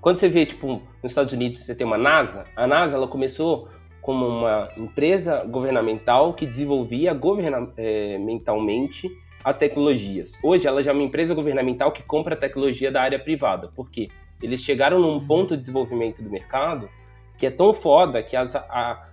[0.00, 3.68] quando você vê, tipo, nos Estados Unidos você tem uma NASA, a NASA ela começou
[4.00, 9.10] como uma empresa governamental que desenvolvia governamentalmente
[9.46, 10.32] as tecnologias.
[10.42, 13.68] Hoje ela já é uma empresa governamental que compra tecnologia da área privada.
[13.68, 14.08] Por quê?
[14.42, 15.24] Eles chegaram num uhum.
[15.24, 16.90] ponto de desenvolvimento do mercado
[17.38, 19.08] que é tão foda que as, a,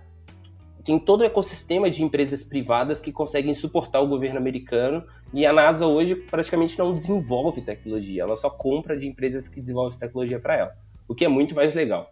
[0.82, 5.52] tem todo o ecossistema de empresas privadas que conseguem suportar o governo americano e a
[5.52, 10.56] NASA hoje praticamente não desenvolve tecnologia, ela só compra de empresas que desenvolvem tecnologia para
[10.56, 12.10] ela o que é muito mais legal.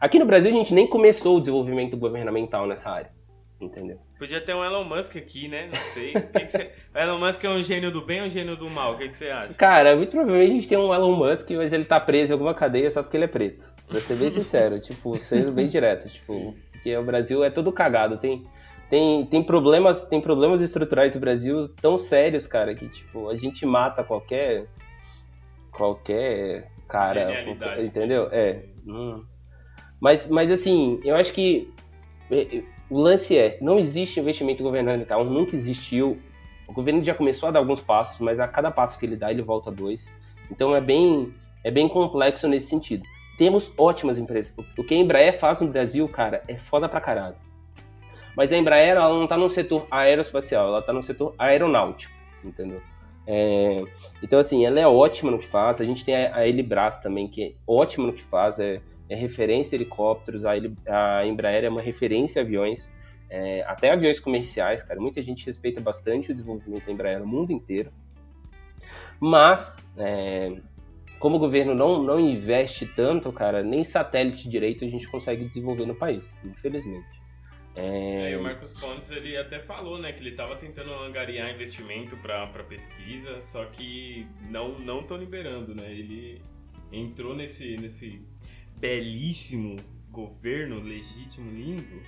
[0.00, 3.12] Aqui no Brasil a gente nem começou o desenvolvimento governamental nessa área,
[3.60, 3.98] entendeu?
[4.18, 5.68] Podia ter um Elon Musk aqui, né?
[5.68, 6.12] Não sei.
[6.12, 6.70] que que você...
[6.94, 8.94] Elon Musk é um gênio do bem ou um gênio do mal?
[8.94, 9.54] O que, que você acha?
[9.54, 12.54] Cara, muito provavelmente a gente tem um Elon Musk, mas ele tá preso em alguma
[12.54, 13.68] cadeia só porque ele é preto.
[13.88, 18.18] Pra ser bem sincero, tipo, sendo bem direto, tipo, porque o Brasil é todo cagado,
[18.18, 18.42] tem
[18.88, 23.64] tem, tem problemas tem problemas estruturais no Brasil tão sérios, cara, que tipo, a gente
[23.66, 24.66] mata qualquer
[25.70, 27.28] qualquer cara.
[27.80, 28.28] Entendeu?
[28.32, 28.62] É.
[28.86, 29.24] Hum.
[30.00, 31.72] Mas, mas assim, eu acho que
[32.30, 36.18] é, é, o lance é, não existe investimento governamental, nunca existiu.
[36.66, 39.30] O governo já começou a dar alguns passos, mas a cada passo que ele dá,
[39.30, 40.12] ele volta dois.
[40.50, 43.04] Então é bem, é bem complexo nesse sentido.
[43.36, 44.54] Temos ótimas empresas.
[44.78, 47.36] O que a Embraer faz no Brasil, cara, é foda pra caralho.
[48.36, 52.80] Mas a Embraer, ela não tá no setor aeroespacial, ela tá no setor aeronáutico, entendeu?
[53.26, 53.82] É,
[54.22, 55.80] então, assim, ela é ótima no que faz.
[55.80, 59.14] A gente tem a, a Elibras também, que é ótima no que faz, é, é
[59.14, 60.44] referência a helicópteros.
[60.44, 62.90] A, a, Embraer é uma referência a aviões,
[63.30, 65.00] é, até aviões comerciais, cara.
[65.00, 67.92] Muita gente respeita bastante o desenvolvimento da Embraer no mundo inteiro.
[69.20, 70.56] Mas, é,
[71.18, 75.86] como o governo não, não investe tanto, cara, nem satélite direito a gente consegue desenvolver
[75.86, 77.16] no país, infelizmente.
[77.76, 78.34] É...
[78.38, 83.40] o Marcos Pontes ele até falou, né, que ele estava tentando angariar investimento para pesquisa,
[83.42, 85.92] só que não não estão liberando, né?
[85.92, 86.40] Ele
[86.90, 88.22] entrou nesse nesse
[88.78, 89.76] belíssimo
[90.10, 92.00] governo legítimo lindo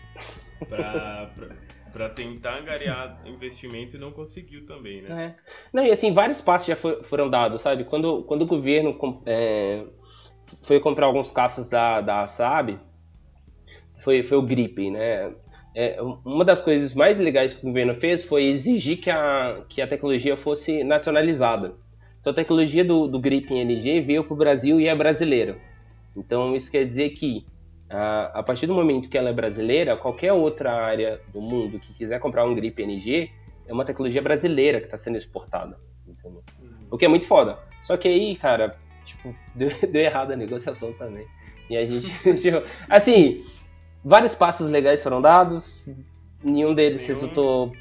[1.90, 5.36] para tentar angariar investimento e não conseguiu também, né?
[5.36, 5.42] É.
[5.72, 7.84] Não, e assim, vários passos já for, foram dados, sabe?
[7.84, 9.84] Quando, quando o governo é,
[10.62, 12.78] foi comprar alguns caças da, da Saab,
[13.98, 15.34] foi, foi o Gripen, né?
[15.78, 19.80] é, uma das coisas mais legais que o governo fez foi exigir que a, que
[19.80, 21.74] a tecnologia fosse nacionalizada.
[22.20, 25.56] Então a tecnologia do, do Gripen NG veio para o Brasil e é brasileira.
[26.18, 27.44] Então isso quer dizer que
[27.88, 31.94] a, a partir do momento que ela é brasileira, qualquer outra área do mundo que
[31.94, 33.30] quiser comprar um Gripen NG
[33.66, 35.78] é uma tecnologia brasileira que está sendo exportada.
[36.06, 36.42] Entendeu?
[36.60, 36.86] Uhum.
[36.90, 37.58] O que é muito foda.
[37.80, 41.26] Só que aí, cara, tipo, deu, deu errado a negociação também.
[41.70, 43.44] E a gente, tipo, assim,
[44.04, 45.86] vários passos legais foram dados,
[46.42, 47.72] nenhum deles nenhum resultou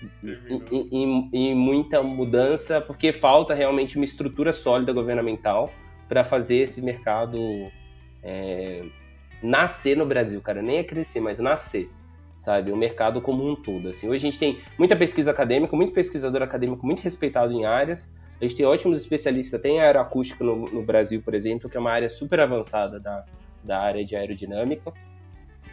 [0.71, 5.71] em, em, em, muita mudança, porque falta realmente uma estrutura sólida governamental
[6.07, 7.39] para fazer esse mercado
[8.27, 8.83] é,
[9.41, 10.61] nascer no Brasil, cara.
[10.61, 11.89] Nem é crescer, mas nascer,
[12.37, 12.71] sabe?
[12.71, 13.89] O mercado como um todo.
[13.89, 14.09] Assim.
[14.09, 18.13] Hoje a gente tem muita pesquisa acadêmica, muito pesquisador acadêmico muito respeitado em áreas.
[18.39, 21.91] A gente tem ótimos especialistas, tem aeroacústica no, no Brasil, por exemplo, que é uma
[21.91, 23.25] área super avançada da,
[23.63, 24.93] da área de aerodinâmica.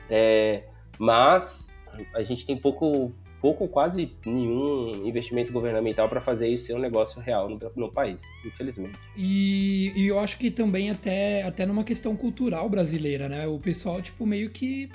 [0.09, 0.63] É,
[0.99, 1.77] mas
[2.15, 3.13] a gente tem pouco,
[3.45, 8.23] pouco, quase nenhum investimento governamental para fazer isso ser um negócio real no, no país,
[8.43, 8.99] infelizmente.
[9.15, 13.47] E, e, eu acho que também até, até numa questão cultural brasileira, né?
[13.47, 14.89] O pessoal, tipo, meio que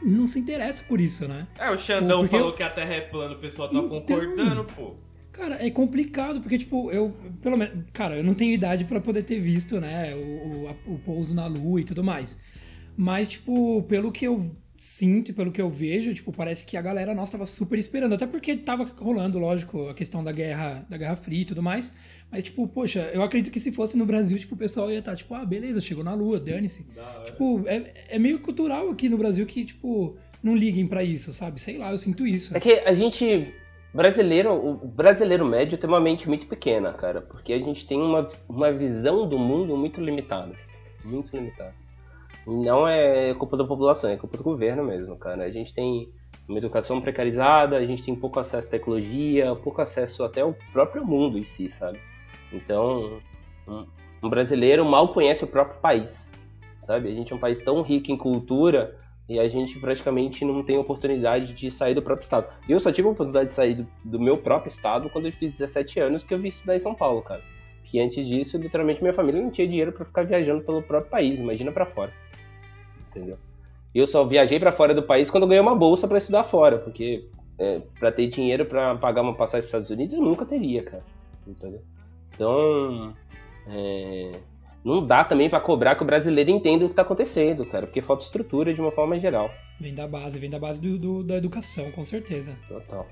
[0.00, 1.48] não se interessa por isso, né?
[1.58, 2.54] É, o Xandão Porque falou eu...
[2.54, 3.88] que a Terra é plana, o pessoal tá então...
[3.88, 4.94] concordando, pô.
[5.32, 9.24] Cara, é complicado, porque, tipo, eu, pelo menos, cara, eu não tenho idade para poder
[9.24, 10.18] ter visto, né, o,
[10.88, 12.38] o, o pouso na Lua e tudo mais.
[12.96, 16.82] Mas, tipo, pelo que eu sinto e pelo que eu vejo, tipo, parece que a
[16.82, 18.14] galera nossa tava super esperando.
[18.14, 21.92] Até porque tava rolando, lógico, a questão da guerra, da guerra fria e tudo mais.
[22.30, 25.12] Mas, tipo, poxa, eu acredito que se fosse no Brasil, tipo, o pessoal ia estar,
[25.12, 26.84] tá, tipo, ah, beleza, chegou na Lua, dane-se.
[27.24, 31.60] Tipo, é, é meio cultural aqui no Brasil que, tipo, não liguem para isso, sabe?
[31.60, 32.56] Sei lá, eu sinto isso.
[32.56, 33.54] É que a gente.
[33.94, 37.22] Brasileiro, o brasileiro médio tem uma mente muito pequena, cara.
[37.22, 40.54] Porque a gente tem uma, uma visão do mundo muito limitada.
[41.02, 41.74] Muito limitada.
[42.46, 45.44] Não é culpa da população, é culpa do governo mesmo, cara.
[45.44, 46.08] A gente tem
[46.48, 51.04] uma educação precarizada, a gente tem pouco acesso à tecnologia, pouco acesso até ao próprio
[51.04, 51.98] mundo em si, sabe?
[52.52, 53.20] Então,
[54.22, 56.30] um brasileiro mal conhece o próprio país,
[56.84, 57.08] sabe?
[57.08, 58.96] A gente é um país tão rico em cultura
[59.28, 62.46] e a gente praticamente não tem oportunidade de sair do próprio estado.
[62.68, 65.58] Eu só tive a oportunidade de sair do, do meu próprio estado quando eu fiz
[65.58, 67.42] 17 anos que eu vim estudar em São Paulo, cara.
[67.82, 71.40] Que antes disso, literalmente, minha família não tinha dinheiro para ficar viajando pelo próprio país,
[71.40, 72.12] imagina para fora
[73.16, 73.38] entendeu?
[73.94, 76.78] Eu só viajei para fora do país quando eu ganhei uma bolsa para estudar fora,
[76.78, 80.44] porque é, para ter dinheiro para pagar uma passagem para os Estados Unidos eu nunca
[80.44, 81.04] teria, cara.
[81.46, 81.82] Entendeu?
[82.34, 83.14] Então,
[83.68, 84.32] é,
[84.84, 88.02] não dá também para cobrar que o brasileiro entenda o que está acontecendo, cara, porque
[88.02, 89.50] falta estrutura de uma forma geral.
[89.80, 92.56] Vem da base, vem da base do, do da educação, com certeza.
[92.68, 93.06] Total.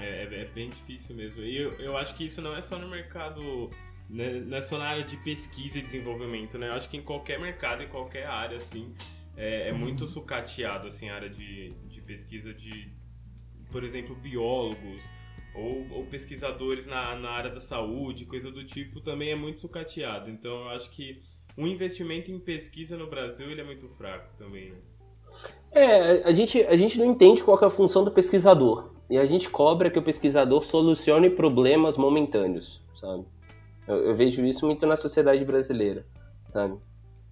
[0.00, 1.42] É, é, é, bem difícil mesmo.
[1.42, 3.70] E eu, eu acho que isso não é só no mercado,
[4.10, 6.68] né, não é só na área de pesquisa e desenvolvimento, né?
[6.68, 8.92] Eu acho que em qualquer mercado, em qualquer área, assim,
[9.36, 12.90] é, é muito sucateado, assim, a área de, de pesquisa de,
[13.70, 15.02] por exemplo, biólogos
[15.54, 20.30] ou, ou pesquisadores na, na área da saúde, coisa do tipo, também é muito sucateado.
[20.30, 21.22] Então, eu acho que
[21.56, 24.78] o investimento em pesquisa no Brasil ele é muito fraco também, né?
[25.72, 28.92] É, a gente, a gente não entende qual é a função do pesquisador.
[29.10, 33.24] E a gente cobra que o pesquisador solucione problemas momentâneos, sabe?
[33.86, 36.06] Eu, eu vejo isso muito na sociedade brasileira,
[36.48, 36.78] sabe?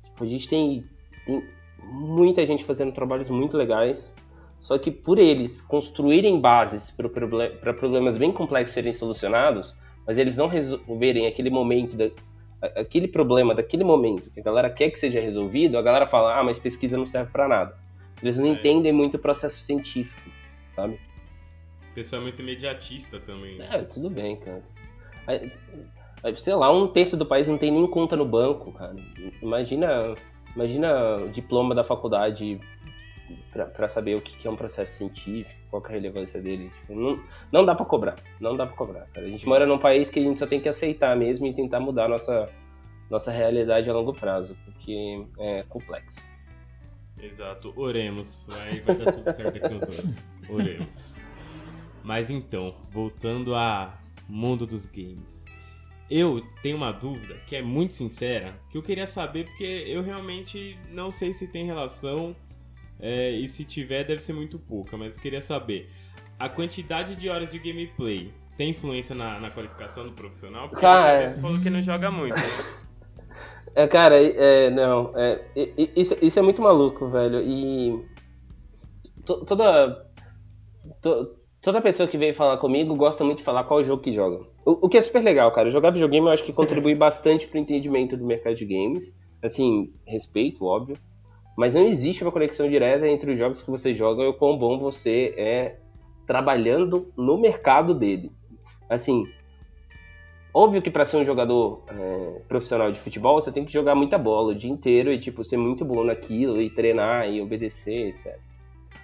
[0.04, 0.84] Tipo, a gente tem,
[1.24, 1.42] tem
[1.84, 4.12] muita gente fazendo trabalhos muito legais,
[4.60, 10.46] só que por eles construírem bases para problemas bem complexos serem solucionados, mas eles não
[10.46, 12.10] resolverem aquele momento, da,
[12.76, 16.44] aquele problema daquele momento que a galera quer que seja resolvido, a galera fala, ah,
[16.44, 17.76] mas pesquisa não serve para nada.
[18.22, 18.50] Eles não é.
[18.50, 20.30] entendem muito o processo científico,
[20.76, 20.98] sabe?
[21.90, 23.56] O pessoal é muito imediatista também.
[23.56, 23.68] Né?
[23.70, 24.62] É, tudo bem, cara.
[26.36, 28.94] Sei lá, um terço do país não tem nem conta no banco, cara.
[29.42, 30.14] Imagina
[30.54, 32.60] Imagina o diploma da faculdade
[33.52, 36.70] para saber o que é um processo científico, qual é a relevância dele.
[36.80, 39.06] Tipo, não, não dá para cobrar, não dá para cobrar.
[39.12, 39.26] Cara.
[39.26, 39.48] A gente Sim.
[39.48, 42.50] mora num país que a gente só tem que aceitar mesmo e tentar mudar nossa,
[43.10, 46.20] nossa realidade a longo prazo, porque é complexo.
[47.18, 48.46] Exato, oremos.
[48.50, 50.16] Vai, vai dar tudo certo aqui nos anos.
[50.48, 51.14] Oremos.
[52.02, 55.51] Mas então, voltando a mundo dos games.
[56.14, 60.78] Eu tenho uma dúvida que é muito sincera, que eu queria saber porque eu realmente
[60.90, 62.36] não sei se tem relação
[63.00, 65.88] é, e se tiver deve ser muito pouca, mas queria saber
[66.38, 70.68] a quantidade de horas de gameplay tem influência na, na qualificação do profissional?
[70.68, 72.36] Porque cara, você falou que não joga muito.
[72.36, 72.42] Né?
[73.74, 75.42] É, cara, é, não, é,
[75.96, 77.40] isso, isso é muito maluco, velho.
[77.40, 78.04] E
[79.24, 80.06] toda,
[81.62, 84.51] toda pessoa que veio falar comigo gosta muito de falar qual jogo que joga.
[84.64, 85.70] O, o, que é super legal, cara.
[85.70, 89.12] Jogar videogame eu acho que contribui bastante pro entendimento do mercado de games.
[89.42, 90.96] Assim, respeito, óbvio.
[91.56, 94.56] Mas não existe uma conexão direta entre os jogos que você joga e o quão
[94.56, 95.76] bom você é
[96.26, 98.30] trabalhando no mercado dele.
[98.88, 99.26] Assim,
[100.54, 104.16] óbvio que para ser um jogador é, profissional de futebol, você tem que jogar muita
[104.16, 108.38] bola o dia inteiro e, tipo, ser muito bom naquilo e treinar e obedecer, etc.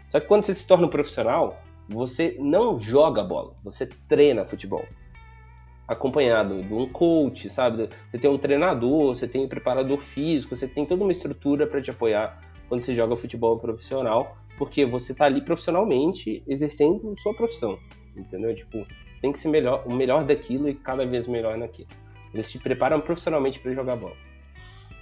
[0.08, 4.86] Só que quando você se torna um profissional, você não joga bola, você treina futebol
[5.88, 7.88] acompanhado de um coach, sabe?
[8.10, 11.80] Você tem um treinador, você tem um preparador físico, você tem toda uma estrutura para
[11.80, 17.78] te apoiar quando você joga futebol profissional, porque você tá ali profissionalmente exercendo sua profissão,
[18.14, 18.54] entendeu?
[18.54, 21.88] Tipo, você tem que ser melhor, o melhor daquilo e cada vez melhor naquilo.
[22.34, 24.16] Eles te preparam profissionalmente para jogar bola.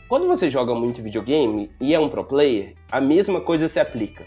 [0.09, 4.25] Quando você joga muito videogame e é um pro player, a mesma coisa se aplica.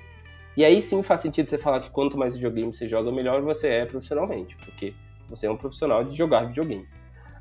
[0.58, 3.70] E aí sim faz sentido você falar que quanto mais videogame você joga, melhor você
[3.70, 4.94] é profissionalmente, porque
[5.30, 6.88] você é um profissional de jogar videogame.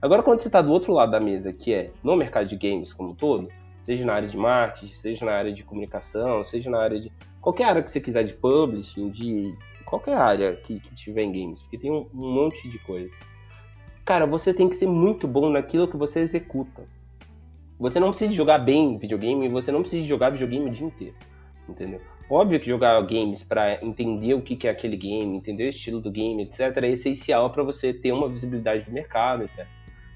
[0.00, 2.92] Agora, quando você está do outro lado da mesa, que é no mercado de games
[2.92, 3.48] como um todo,
[3.80, 7.64] seja na área de marketing, seja na área de comunicação, seja na área de qualquer
[7.64, 11.78] área que você quiser de publishing, de qualquer área que, que tiver em games, porque
[11.78, 13.10] tem um, um monte de coisa.
[14.04, 16.86] Cara, você tem que ser muito bom naquilo que você executa.
[17.78, 21.14] Você não precisa jogar bem videogame, você não precisa jogar videogame o dia inteiro,
[21.68, 22.00] entendeu?
[22.30, 26.10] Óbvio que jogar games para entender o que é aquele game, entender o estilo do
[26.10, 29.66] game, etc, é essencial para você ter uma visibilidade do mercado, etc.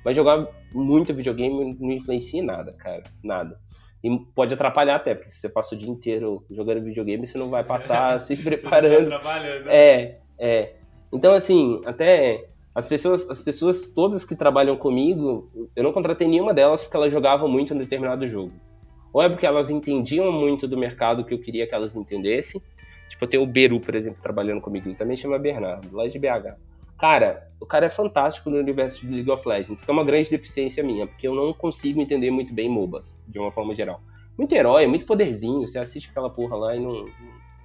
[0.05, 3.59] Mas jogar muito videogame não influencia em nada, cara, nada.
[4.05, 7.49] E pode atrapalhar até, porque se você passa o dia inteiro jogando videogame, você não
[7.49, 9.07] vai passar se preparando.
[9.07, 9.71] trabalhando.
[9.71, 10.75] É, é.
[11.13, 16.53] Então, assim, até as pessoas, as pessoas todas que trabalham comigo, eu não contratei nenhuma
[16.53, 18.53] delas porque elas jogavam muito em determinado jogo.
[19.13, 22.63] Ou é porque elas entendiam muito do mercado que eu queria que elas entendessem.
[23.09, 26.19] Tipo, eu tenho o Beru, por exemplo, trabalhando comigo, ele também chama Bernardo, lá de
[26.19, 26.57] BH.
[26.99, 30.31] Cara, o cara é fantástico no universo de League of Legends, que é uma grande
[30.31, 34.01] deficiência minha, porque eu não consigo entender muito bem MOBAs, de uma forma geral.
[34.39, 37.07] Muito herói, muito poderzinho, você assiste aquela porra lá e não.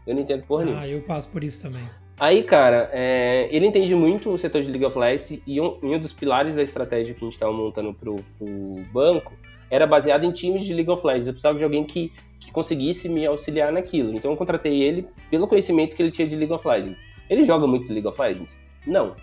[0.05, 0.81] Eu não entendo porra nenhuma.
[0.81, 1.83] Ah, eu passo por isso também.
[2.19, 5.99] Aí, cara, é, ele entende muito o setor de League of Legends e um, um
[5.99, 8.47] dos pilares da estratégia que a gente estava montando pro, pro
[8.91, 9.33] banco
[9.69, 11.27] era baseado em times de League of Legends.
[11.27, 14.13] Eu precisava de alguém que, que conseguisse me auxiliar naquilo.
[14.13, 17.05] Então eu contratei ele pelo conhecimento que ele tinha de League of Legends.
[17.29, 18.57] Ele joga muito League of Legends?
[18.85, 19.15] Não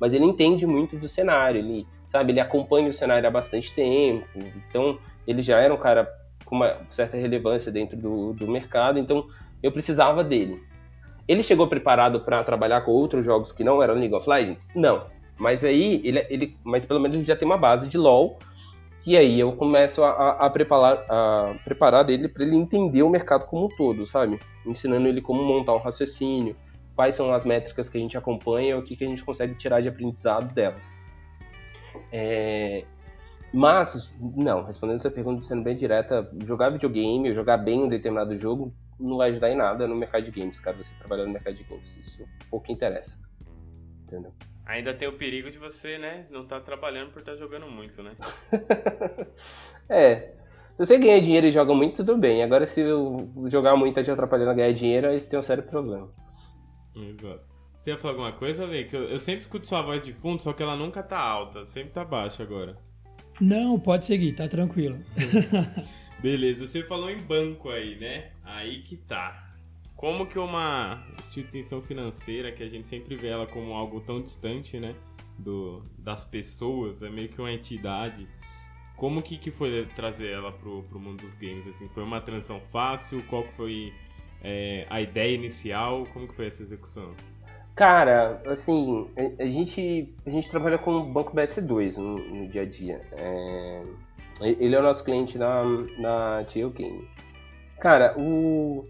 [0.00, 4.26] mas ele entende muito do cenário, ele sabe, ele acompanha o cenário há bastante tempo,
[4.68, 6.10] então ele já era um cara
[6.46, 9.28] com uma certa relevância dentro do, do mercado, então
[9.62, 10.60] eu precisava dele.
[11.28, 14.68] Ele chegou preparado para trabalhar com outros jogos que não eram League of Legends?
[14.74, 15.04] Não.
[15.38, 18.38] Mas aí, ele, ele, mas pelo menos ele já tem uma base de LoL,
[19.06, 23.46] e aí eu começo a, a preparar, a preparar ele para ele entender o mercado
[23.46, 24.38] como um todo, sabe?
[24.66, 26.54] Ensinando ele como montar um raciocínio,
[26.94, 29.80] quais são as métricas que a gente acompanha o que, que a gente consegue tirar
[29.80, 30.94] de aprendizado delas.
[32.12, 32.84] É...
[33.52, 38.72] Mas, não, respondendo essa pergunta sendo bem direta, jogar videogame, jogar bem um determinado jogo,
[38.98, 41.64] não vai ajudar em nada no mercado de games, cara, você trabalhar no mercado de
[41.64, 41.96] games.
[41.96, 43.18] Isso pouco interessa.
[44.04, 44.32] Entendeu?
[44.70, 47.66] Ainda tem o perigo de você, né, não estar tá trabalhando por estar tá jogando
[47.66, 48.12] muito, né?
[49.90, 50.36] é.
[50.76, 52.40] Se você ganha dinheiro e joga muito, tudo bem.
[52.44, 52.84] Agora, se
[53.48, 56.08] jogar muito e te atrapalhando a ganhar dinheiro, aí você tem um sério problema.
[56.94, 57.44] Exato.
[57.80, 58.84] Você ia falar alguma coisa, Lê?
[58.84, 61.66] Que eu, eu, sempre escuto sua voz de fundo, só que ela nunca tá alta,
[61.66, 62.78] sempre tá baixa agora.
[63.40, 65.00] Não, pode seguir, tá tranquilo.
[66.22, 68.30] Beleza, você falou em banco aí, né?
[68.44, 69.49] Aí que tá.
[70.00, 74.80] Como que uma instituição financeira, que a gente sempre vê ela como algo tão distante,
[74.80, 74.94] né?
[75.38, 78.26] Do, das pessoas, é meio que uma entidade.
[78.96, 81.68] Como que, que foi trazer ela pro, pro mundo dos games?
[81.68, 83.22] Assim, foi uma transição fácil?
[83.24, 83.92] Qual que foi
[84.42, 86.06] é, a ideia inicial?
[86.14, 87.12] Como que foi essa execução?
[87.76, 89.06] Cara, assim,
[89.38, 93.02] a gente, a gente trabalha com o Banco BS2 no, no dia a dia.
[93.18, 93.82] É,
[94.40, 95.62] ele é o nosso cliente na,
[95.98, 96.42] na
[96.74, 97.06] Game.
[97.78, 98.88] Cara, o,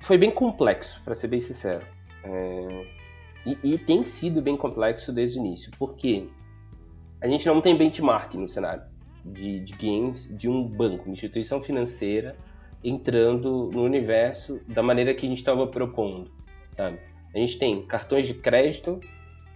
[0.00, 1.84] foi bem complexo, para ser bem sincero.
[2.24, 2.86] É,
[3.46, 6.28] e, e, tem sido bem complexo desde o início, porque
[7.20, 8.82] a gente não tem benchmark no cenário
[9.24, 12.34] de, de games de um banco, uma instituição financeira
[12.82, 16.30] entrando no universo da maneira que a gente estava propondo,
[16.70, 16.98] sabe?
[17.34, 19.00] A gente tem cartões de crédito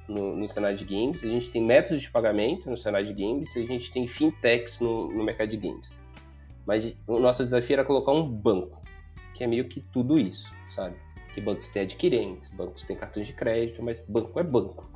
[0.09, 3.55] no, no cenário de games, a gente tem métodos de pagamento no cenário de games,
[3.57, 6.01] a gente tem fintechs no, no mercado de games.
[6.67, 8.81] Mas o nosso desafio era colocar um banco,
[9.39, 10.97] que é meio que tudo isso, sabe?
[11.33, 14.91] Que bancos têm adquirentes, bancos têm cartões de crédito, mas banco é banco.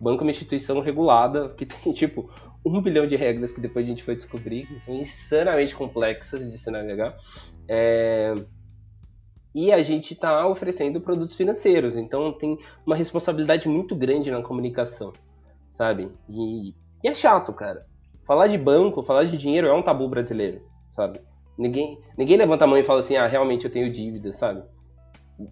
[0.00, 2.30] Banco é uma instituição regulada que tem, tipo,
[2.64, 6.56] um bilhão de regras que depois a gente foi descobrir que são insanamente complexas de
[6.56, 7.16] se navegar.
[7.66, 8.32] É...
[9.52, 12.56] E a gente está oferecendo produtos financeiros, então tem
[12.86, 15.12] uma responsabilidade muito grande na comunicação,
[15.68, 16.12] sabe?
[16.28, 16.68] E,
[17.02, 17.84] e é chato, cara.
[18.24, 20.62] Falar de banco, falar de dinheiro é um tabu brasileiro,
[20.94, 21.18] sabe?
[21.58, 24.62] Ninguém, ninguém levanta a mão e fala assim, ah, realmente eu tenho dívida, sabe?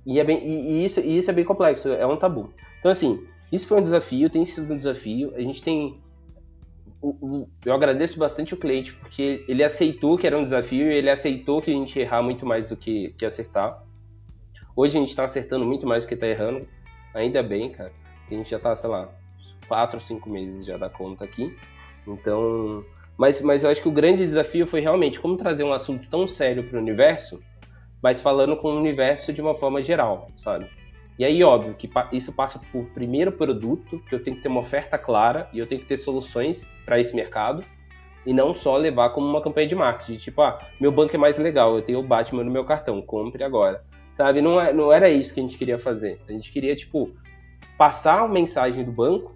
[0.06, 2.52] E, é bem, e, e isso, e isso é bem complexo, é um tabu.
[2.78, 5.32] Então, assim, isso foi um desafio, tem sido um desafio.
[5.34, 6.00] A gente tem.
[7.64, 11.60] Eu agradeço bastante o cliente, porque ele aceitou que era um desafio e ele aceitou
[11.60, 13.84] que a gente errar muito mais do que, que acertar.
[14.74, 16.66] Hoje a gente está acertando muito mais do que está errando.
[17.14, 17.92] Ainda bem, cara.
[18.28, 19.08] A gente já está, sei lá,
[19.68, 21.56] quatro, cinco meses já da conta aqui.
[22.06, 22.84] Então.
[23.16, 26.26] Mas, mas eu acho que o grande desafio foi realmente como trazer um assunto tão
[26.26, 27.40] sério para o universo
[28.02, 30.70] mas falando com o universo de uma forma geral, sabe?
[31.18, 34.60] E aí, óbvio, que isso passa por primeiro produto, que eu tenho que ter uma
[34.60, 37.64] oferta clara e eu tenho que ter soluções para esse mercado,
[38.26, 41.38] e não só levar como uma campanha de marketing, tipo, ah, meu banco é mais
[41.38, 43.82] legal, eu tenho o Batman no meu cartão, compre agora.
[44.12, 46.20] Sabe, não, é, não era isso que a gente queria fazer.
[46.28, 47.10] A gente queria, tipo,
[47.76, 49.34] passar a mensagem do banco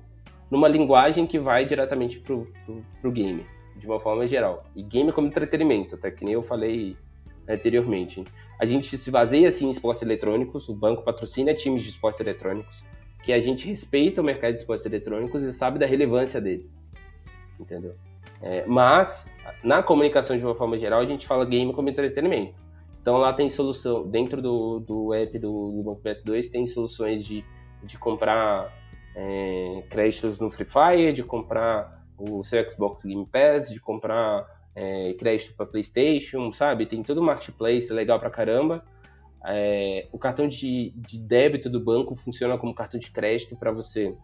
[0.50, 3.46] numa linguagem que vai diretamente pro, pro, pro game,
[3.80, 4.62] de uma forma geral.
[4.76, 6.96] E game como entretenimento, até que nem eu falei
[7.48, 8.22] anteriormente.
[8.60, 12.84] A gente se baseia assim em esportes eletrônicos, o banco patrocina times de esportes eletrônicos,
[13.24, 16.70] que a gente respeita o mercado de esportes eletrônicos e sabe da relevância dele.
[17.58, 17.94] Entendeu?
[18.42, 22.54] É, mas, na comunicação de uma forma geral, a gente fala game como entretenimento.
[23.00, 27.42] Então lá tem solução, dentro do, do app do, do Banco PS2, tem soluções de,
[27.82, 28.70] de comprar
[29.16, 35.14] é, créditos no Free Fire, de comprar o seu Xbox Game Pass, de comprar é,
[35.14, 36.86] crédito para PlayStation, sabe?
[36.86, 38.84] Tem todo o marketplace legal pra caramba.
[39.46, 44.14] É, o cartão de, de, débito do banco funciona como cartão de crédito para você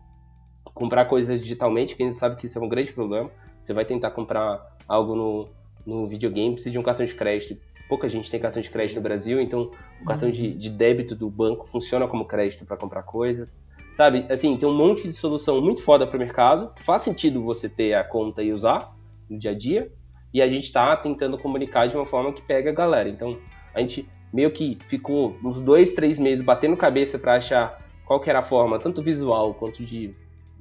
[0.75, 3.31] comprar coisas digitalmente, que a gente sabe que isso é um grande problema.
[3.63, 5.45] Você vai tentar comprar algo no,
[5.87, 7.59] no videogame, precisa de um cartão de crédito.
[7.89, 9.71] Pouca gente tem cartão de crédito no Brasil, então
[10.03, 13.59] o cartão de, de débito do banco funciona como crédito para comprar coisas.
[13.97, 17.67] Sabe, assim, tem um monte de solução muito foda para o mercado, faz sentido você
[17.67, 18.95] ter a conta e usar
[19.27, 19.91] no dia a dia,
[20.35, 23.09] e a gente está tentando comunicar de uma forma que pega a galera.
[23.09, 23.39] Então,
[23.75, 28.29] a gente meio que ficou uns dois, três meses batendo cabeça para achar qual que
[28.29, 30.11] era a forma, tanto visual quanto de,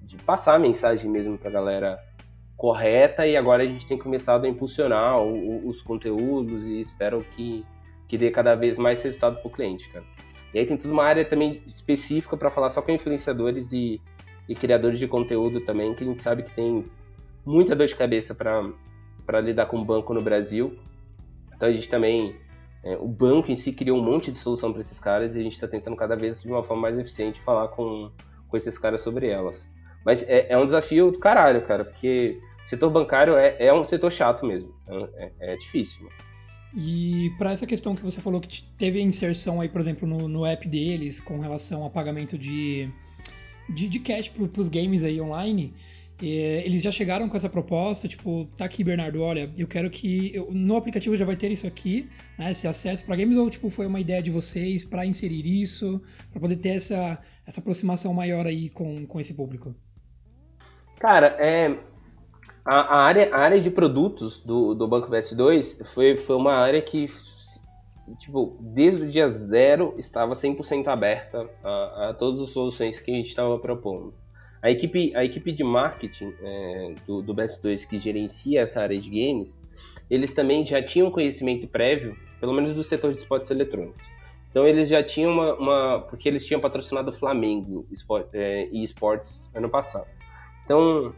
[0.03, 1.99] de passar a mensagem mesmo para a galera
[2.55, 7.21] correta, e agora a gente tem começado a impulsionar o, o, os conteúdos e espero
[7.35, 7.65] que,
[8.07, 10.05] que dê cada vez mais resultado para o cliente, cara.
[10.55, 14.01] E aí tem toda uma área também específica para falar só com influenciadores e,
[14.47, 16.81] e criadores de conteúdo também, que a gente sabe que tem
[17.45, 20.79] muita dor de cabeça para lidar com o banco no Brasil.
[21.53, 22.37] Então a gente também,
[22.85, 25.43] é, o banco em si criou um monte de solução para esses caras e a
[25.43, 28.09] gente está tentando cada vez de uma forma mais eficiente falar com,
[28.47, 29.69] com esses caras sobre elas.
[30.05, 34.09] Mas é, é um desafio do caralho, cara, porque setor bancário é, é um setor
[34.09, 34.73] chato mesmo.
[34.87, 36.05] É, é, é difícil.
[36.05, 36.34] Mano.
[36.75, 40.45] E para essa questão que você falou que teve inserção aí, por exemplo, no, no
[40.45, 42.89] app deles com relação a pagamento de,
[43.69, 45.73] de, de cash para os games aí online,
[46.21, 50.33] é, eles já chegaram com essa proposta, tipo, tá aqui, Bernardo, olha, eu quero que.
[50.33, 52.51] Eu, no aplicativo já vai ter isso aqui, né?
[52.51, 56.01] Esse acesso para games, ou tipo, foi uma ideia de vocês para inserir isso,
[56.31, 59.75] para poder ter essa, essa aproximação maior aí com, com esse público?
[60.99, 61.77] Cara, é,
[62.65, 66.81] a, a, área, a área de produtos do, do Banco BS2 foi, foi uma área
[66.81, 67.07] que,
[68.17, 73.15] tipo, desde o dia zero estava 100% aberta a, a todas as soluções que a
[73.15, 74.13] gente estava propondo.
[74.63, 79.09] A equipe, a equipe de marketing é, do, do BS2 que gerencia essa área de
[79.11, 79.55] games,
[80.09, 84.01] eles também já tinham conhecimento prévio, pelo menos do setor de esportes eletrônicos.
[84.49, 87.85] Então eles já tinham uma, uma porque eles tinham patrocinado o Flamengo
[88.33, 90.07] é, e esportes ano passado.
[90.63, 91.13] Então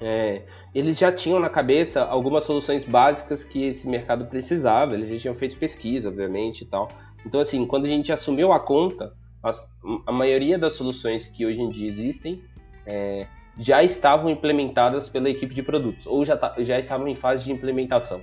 [0.00, 0.42] é,
[0.74, 5.34] eles já tinham na cabeça algumas soluções básicas que esse mercado precisava, eles já tinham
[5.34, 6.88] feito pesquisa, obviamente, e tal.
[7.26, 9.66] Então, assim, quando a gente assumiu a conta, as,
[10.06, 12.42] a maioria das soluções que hoje em dia existem
[12.86, 13.26] é,
[13.58, 17.52] já estavam implementadas pela equipe de produtos, ou já, tá, já estavam em fase de
[17.52, 18.22] implementação,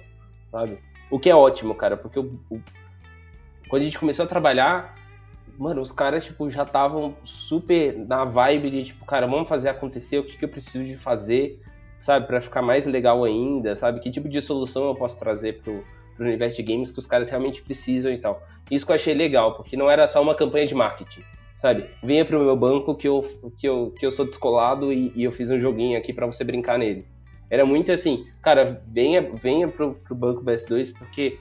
[0.51, 0.79] sabe?
[1.11, 2.59] O que é ótimo, cara, porque o, o,
[3.67, 4.95] quando a gente começou a trabalhar,
[5.57, 10.19] mano, os caras, tipo, já estavam super na vibe de, tipo, cara, vamos fazer acontecer,
[10.19, 11.59] o que, que eu preciso de fazer,
[11.99, 13.99] sabe, para ficar mais legal ainda, sabe?
[13.99, 15.83] Que tipo de solução eu posso trazer pro,
[16.15, 18.41] pro universo de games que os caras realmente precisam e tal.
[18.69, 21.23] Isso que eu achei legal, porque não era só uma campanha de marketing,
[21.55, 21.89] sabe?
[22.03, 23.23] Venha pro meu banco que eu,
[23.57, 26.43] que eu, que eu sou descolado e, e eu fiz um joguinho aqui para você
[26.43, 27.05] brincar nele.
[27.49, 31.37] Era muito assim, cara, venha, venha pro, pro banco BS2 porque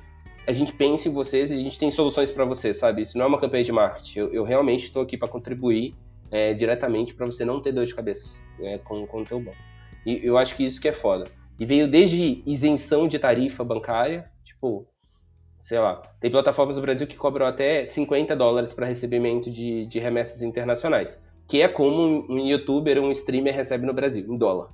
[0.47, 3.03] a gente pensa em vocês e a gente tem soluções para vocês, sabe?
[3.03, 4.19] Isso não é uma campanha de marketing.
[4.19, 5.95] Eu, eu realmente estou aqui para contribuir
[6.31, 9.57] é, diretamente para você não ter dor de cabeça é, com, com o teu banco.
[10.05, 11.25] E eu acho que isso que é foda.
[11.59, 14.87] E veio desde isenção de tarifa bancária, tipo,
[15.59, 19.99] sei lá, tem plataformas no Brasil que cobram até 50 dólares para recebimento de, de
[19.99, 24.69] remessas internacionais, que é como um youtuber ou um streamer recebe no Brasil, em dólar.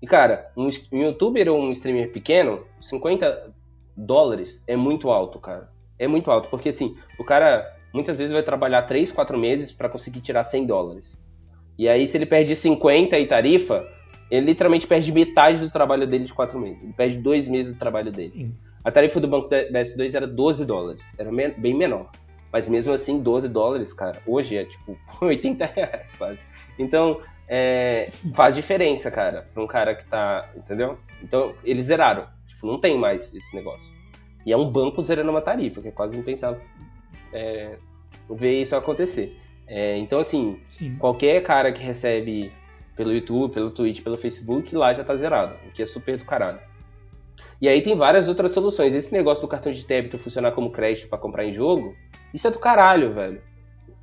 [0.00, 3.54] E cara, um, um youtuber ou um streamer pequeno, 50
[3.96, 5.68] dólares é muito alto, cara.
[5.98, 9.88] É muito alto, porque assim, o cara muitas vezes vai trabalhar 3, 4 meses para
[9.88, 11.18] conseguir tirar 100 dólares.
[11.78, 13.86] E aí, se ele perde 50 e tarifa,
[14.30, 16.82] ele literalmente perde metade do trabalho dele de 4 meses.
[16.82, 18.28] Ele perde 2 meses do trabalho dele.
[18.28, 18.54] Sim.
[18.84, 22.10] A tarifa do banco da S2 era 12 dólares, era bem menor.
[22.52, 26.38] Mas mesmo assim, 12 dólares, cara, hoje é tipo 80 reais quase.
[26.78, 30.48] Então, é, faz diferença, cara, pra um cara que tá.
[30.54, 30.98] Entendeu?
[31.22, 32.26] Então, eles zeraram.
[32.64, 33.92] Não tem mais esse negócio.
[34.46, 36.60] E é um banco zerando uma tarifa, que é quase impensável
[37.32, 37.78] é,
[38.30, 39.38] ver isso acontecer.
[39.66, 40.96] É, então, assim, Sim.
[40.96, 42.52] qualquer cara que recebe
[42.94, 46.24] pelo YouTube, pelo Twitch, pelo Facebook, lá já tá zerado, o que é super do
[46.24, 46.60] caralho.
[47.60, 48.94] E aí tem várias outras soluções.
[48.94, 51.94] Esse negócio do cartão de débito funcionar como crédito para comprar em jogo,
[52.32, 53.42] isso é do caralho, velho.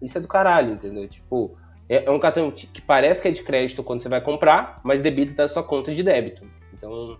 [0.01, 1.07] Isso é do caralho, entendeu?
[1.07, 1.55] Tipo,
[1.87, 5.01] é, é um cartão que parece que é de crédito quando você vai comprar, mas
[5.01, 6.41] debita da sua conta de débito.
[6.81, 7.19] Então.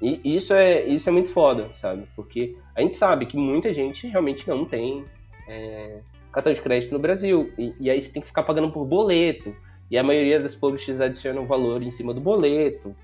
[0.00, 2.06] E isso é, isso é muito foda, sabe?
[2.14, 5.04] Porque a gente sabe que muita gente realmente não tem
[5.48, 6.00] é,
[6.30, 7.52] cartão de crédito no Brasil.
[7.58, 9.54] E, e, aí você tem que ficar pagando por boleto.
[9.90, 12.94] E a maioria das publishers adicionam valor em cima do boleto,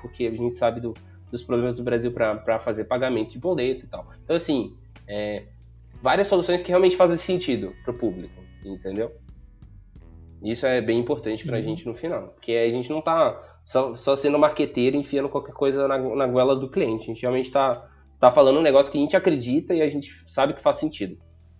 [0.00, 0.94] porque a gente sabe do,
[1.28, 4.06] dos problemas do Brasil para fazer pagamento de boleto e tal.
[4.22, 4.76] Então, assim,
[5.08, 5.42] é,
[6.00, 9.10] várias soluções que realmente fazem sentido para o público, entendeu?
[10.40, 13.96] Isso é bem importante para a gente no final, porque a gente não está só,
[13.96, 17.02] só sendo marqueteiro enfiando qualquer coisa na, na goela do cliente.
[17.02, 17.90] A gente realmente está
[18.20, 21.18] tá falando um negócio que a gente acredita e a gente sabe que faz sentido.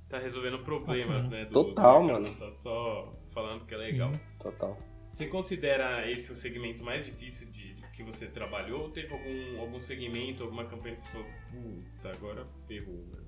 [0.09, 1.39] Tá resolvendo problemas, okay.
[1.39, 1.45] né?
[1.47, 2.31] Do, Total, do mano.
[2.39, 3.85] Tá só falando que é Sim.
[3.87, 4.13] legal.
[4.41, 4.79] Total.
[5.11, 8.83] Você considera esse o segmento mais difícil de, de que você trabalhou?
[8.83, 13.25] Ou teve algum, algum segmento, alguma campanha que você falou, putz, agora ferrou, né?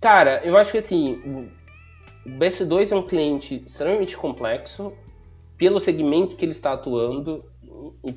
[0.00, 1.50] Cara, eu acho que assim,
[2.24, 4.96] o BS2 é um cliente extremamente complexo
[5.58, 7.44] pelo segmento que ele está atuando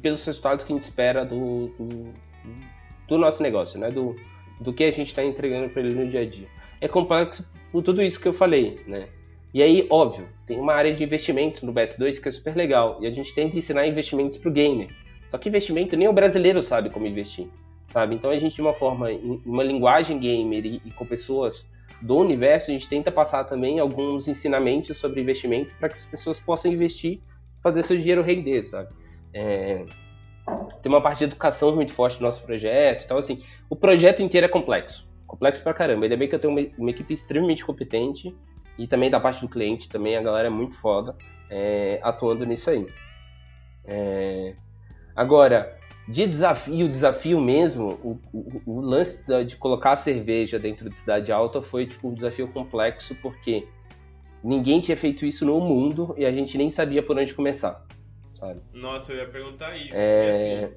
[0.02, 2.14] pelos resultados que a gente espera do, do,
[3.08, 3.90] do nosso negócio, né?
[3.90, 4.16] Do,
[4.60, 6.48] do que a gente está entregando para ele no dia a dia.
[6.80, 9.08] É complexo por tudo isso que eu falei, né?
[9.54, 13.06] E aí, óbvio, tem uma área de investimentos no BS2 que é super legal e
[13.06, 14.90] a gente tenta ensinar investimentos para o gamer.
[15.28, 17.48] Só que investimento nem o brasileiro sabe como investir,
[17.88, 18.16] sabe?
[18.16, 19.10] Então a gente de uma forma,
[19.46, 21.68] uma linguagem gamer e, e com pessoas
[22.02, 26.40] do universo, a gente tenta passar também alguns ensinamentos sobre investimento para que as pessoas
[26.40, 27.22] possam investir,
[27.62, 28.90] fazer seu dinheiro render, sabe?
[29.34, 29.86] É...
[30.82, 34.46] Tem uma parte de educação muito forte no nosso projeto, então assim, o projeto inteiro
[34.46, 36.06] é complexo, complexo pra caramba.
[36.06, 38.36] Ainda bem que eu tenho uma, uma equipe extremamente competente
[38.78, 41.16] e também da parte do cliente, também a galera é muito foda
[41.50, 42.86] é, atuando nisso aí.
[43.86, 44.54] É...
[45.16, 45.78] Agora,
[46.08, 51.32] de desafio, desafio mesmo, o, o, o, lance de colocar a cerveja dentro de cidade
[51.32, 53.68] alta foi tipo, um desafio complexo, porque
[54.44, 57.86] ninguém tinha feito isso no mundo e a gente nem sabia por onde começar.
[58.44, 58.62] Sabe?
[58.74, 59.96] Nossa, eu ia perguntar isso.
[59.96, 60.66] É...
[60.66, 60.76] Assim,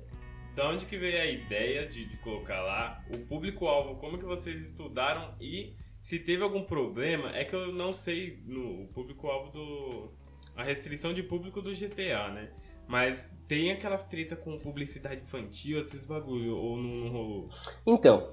[0.55, 3.03] da onde que veio a ideia de, de colocar lá?
[3.13, 7.37] O público-alvo, como que vocês estudaram e se teve algum problema?
[7.37, 10.13] É que eu não sei no público-alvo do...
[10.57, 12.51] a restrição de público do GTA, né?
[12.87, 17.51] Mas tem aquelas treta com publicidade infantil, esses bagulho, ou não, não rolou?
[17.85, 18.33] Então,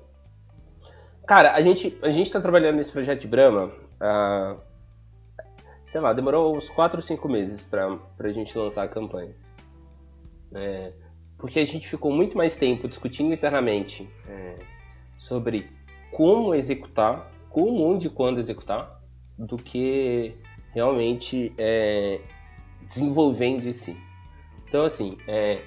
[1.28, 4.62] cara, a gente, a gente tá trabalhando nesse projeto de Brahma, uh,
[5.94, 9.36] sei lá, demorou uns 4 ou 5 meses pra, pra gente lançar a campanha.
[10.52, 10.92] É,
[11.38, 14.56] porque a gente ficou muito mais tempo discutindo internamente é,
[15.20, 15.70] sobre
[16.12, 19.04] como executar, como, onde e quando executar,
[19.38, 20.36] do que
[20.72, 22.20] realmente é,
[22.82, 23.96] desenvolvendo em si.
[24.68, 25.62] Então, assim, é,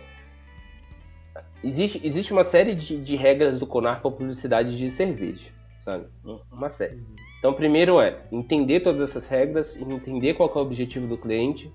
[1.62, 6.08] existe, existe uma série de, de regras do CONAR para publicidade de cerveja, sabe?
[6.50, 6.96] Uma série.
[6.96, 7.25] Uhum.
[7.38, 11.70] Então, primeiro é entender todas essas regras e entender qual é o objetivo do cliente,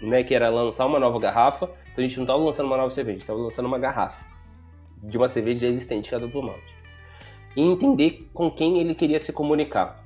[0.00, 1.70] né, que era lançar uma nova garrafa.
[1.92, 4.26] Então, a gente não estava lançando uma nova cerveja, estava lançando uma garrafa
[5.02, 6.74] de uma cerveja já existente, que é a Duplo Malte.
[7.56, 10.04] E entender com quem ele queria se comunicar.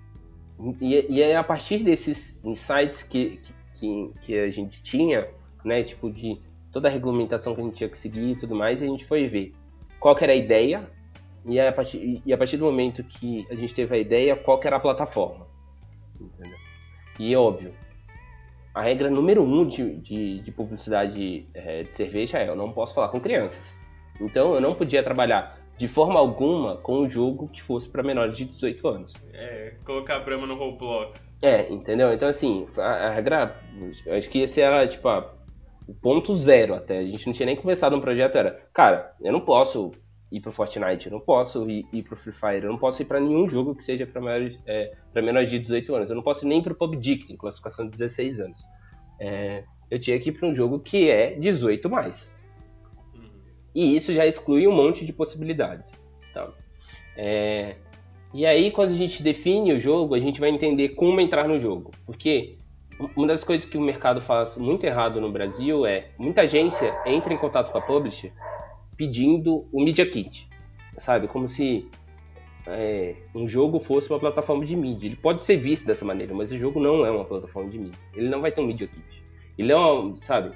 [0.80, 3.40] E, e é a partir desses insights que,
[3.80, 5.26] que, que a gente tinha
[5.64, 5.82] né?
[5.82, 6.38] Tipo, de
[6.72, 9.26] toda a regulamentação que a gente tinha que seguir e tudo mais, a gente foi
[9.26, 9.52] ver
[9.98, 10.88] qual era a ideia
[11.46, 14.60] e a, partir, e a partir do momento que a gente teve a ideia, qual
[14.62, 15.46] era a plataforma.
[16.20, 16.58] Entendeu?
[17.18, 17.74] E é óbvio,
[18.74, 22.94] a regra número um de, de, de publicidade é, de cerveja é eu não posso
[22.94, 23.78] falar com crianças.
[24.20, 28.36] Então eu não podia trabalhar de forma alguma com um jogo que fosse para menores
[28.36, 29.14] de 18 anos.
[29.32, 31.36] É, colocar a Brahma no Roblox.
[31.42, 32.12] É, entendeu?
[32.12, 33.56] Então assim, a, a regra,
[34.16, 35.40] acho que esse era tipo a
[35.90, 36.98] o ponto zero até.
[36.98, 39.90] A gente não tinha nem começado um projeto, era, cara, eu não posso
[40.30, 43.04] ir pro Fortnite, eu não posso ir, ir pro Free Fire, eu não posso ir
[43.04, 46.44] para nenhum jogo que seja para menores, é, menores de 18 anos, eu não posso
[46.44, 48.64] ir nem pro PUBG, que tem classificação de 16 anos.
[49.18, 52.36] É, eu tinha que ir para um jogo que é 18 mais.
[53.74, 56.02] E isso já exclui um monte de possibilidades.
[56.32, 56.52] Tá?
[57.16, 57.76] É,
[58.32, 61.58] e aí, quando a gente define o jogo, a gente vai entender como entrar no
[61.58, 61.90] jogo.
[62.06, 62.56] Porque
[63.16, 67.32] uma das coisas que o mercado faz muito errado no Brasil é muita agência entra
[67.32, 68.32] em contato com a publisher
[69.00, 70.46] pedindo o Media Kit,
[70.98, 71.26] sabe?
[71.26, 71.88] Como se
[72.66, 75.06] é, um jogo fosse uma plataforma de mídia.
[75.06, 77.98] Ele pode ser visto dessa maneira, mas o jogo não é uma plataforma de mídia.
[78.14, 79.22] Ele não vai ter um Media Kit.
[79.56, 80.54] Ele é uma, sabe?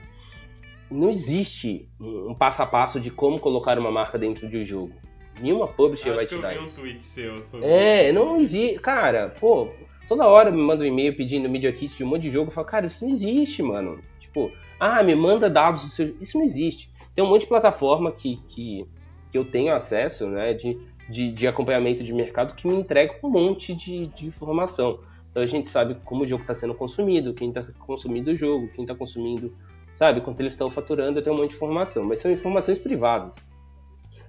[0.91, 4.93] Não existe um passo a passo de como colocar uma marca dentro de um jogo.
[5.41, 6.81] Nenhuma publisher Acho vai te dar eu vi isso.
[6.81, 8.79] um tweet seu sobre É, não existe.
[8.79, 9.71] Cara, pô,
[10.07, 12.49] toda hora me manda um e-mail pedindo Media Kit de um monte de jogo.
[12.49, 13.99] Eu falo, cara, isso não existe, mano.
[14.21, 16.15] Tipo, ah, me manda dados do seu.
[16.21, 16.93] Isso não existe.
[17.15, 18.87] Tem um monte de plataforma que, que,
[19.31, 23.31] que eu tenho acesso, né, de, de, de acompanhamento de mercado que me entrega um
[23.31, 24.99] monte de, de informação.
[25.31, 28.69] Então a gente sabe como o jogo está sendo consumido, quem está consumindo o jogo,
[28.69, 29.53] quem está consumindo,
[29.97, 32.05] sabe, quanto eles estão faturando, eu tenho um monte de informação.
[32.05, 33.37] Mas são informações privadas.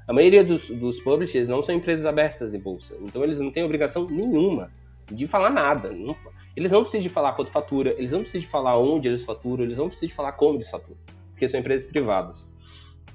[0.07, 3.63] A maioria dos, dos publishers não são empresas abertas em bolsa, então eles não têm
[3.63, 4.71] obrigação nenhuma
[5.11, 5.91] de falar nada.
[5.91, 6.15] Não
[6.55, 9.63] eles não precisam de falar quanto fatura, eles não precisam de falar onde eles faturam,
[9.63, 10.97] eles não precisam de falar como eles faturam,
[11.31, 12.49] porque são empresas privadas.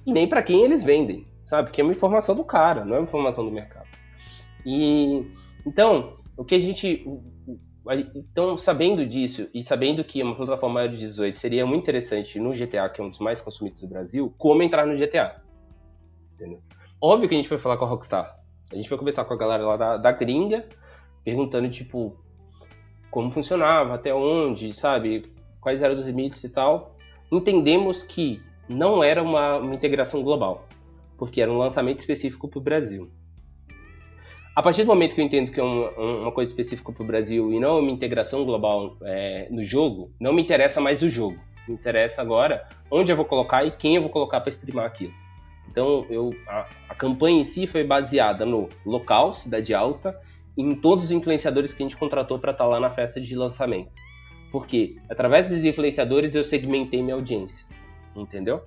[0.07, 1.68] E nem para quem eles vendem, sabe?
[1.68, 3.88] Porque é uma informação do cara, não é uma informação do mercado.
[4.64, 5.26] E
[5.66, 7.07] então, o que a gente
[8.14, 12.53] então, sabendo disso e sabendo que uma plataforma maior de 18 seria muito interessante no
[12.53, 15.42] GTA, que é um dos mais consumidos do Brasil, como entrar no GTA?
[16.34, 16.62] Entendeu?
[17.01, 18.36] Óbvio que a gente foi falar com a Rockstar.
[18.70, 20.68] A gente foi conversar com a galera lá da, da gringa,
[21.24, 22.16] perguntando, tipo,
[23.11, 25.32] como funcionava, até onde, sabe?
[25.61, 26.96] Quais eram os limites e tal.
[27.32, 30.66] Entendemos que não era uma, uma integração global,
[31.18, 33.10] porque era um lançamento específico para o Brasil.
[34.54, 37.06] A partir do momento que eu entendo que é uma, uma coisa específica para o
[37.06, 41.36] Brasil e não uma integração global é, no jogo, não me interessa mais o jogo.
[41.66, 45.12] Me interessa agora onde eu vou colocar e quem eu vou colocar para streamar aquilo.
[45.70, 50.18] Então, eu, a, a campanha em si foi baseada no local, Cidade Alta,
[50.56, 53.36] e em todos os influenciadores que a gente contratou para estar lá na festa de
[53.36, 53.92] lançamento.
[54.50, 57.64] Porque, através dos influenciadores, eu segmentei minha audiência.
[58.14, 58.62] Entendeu?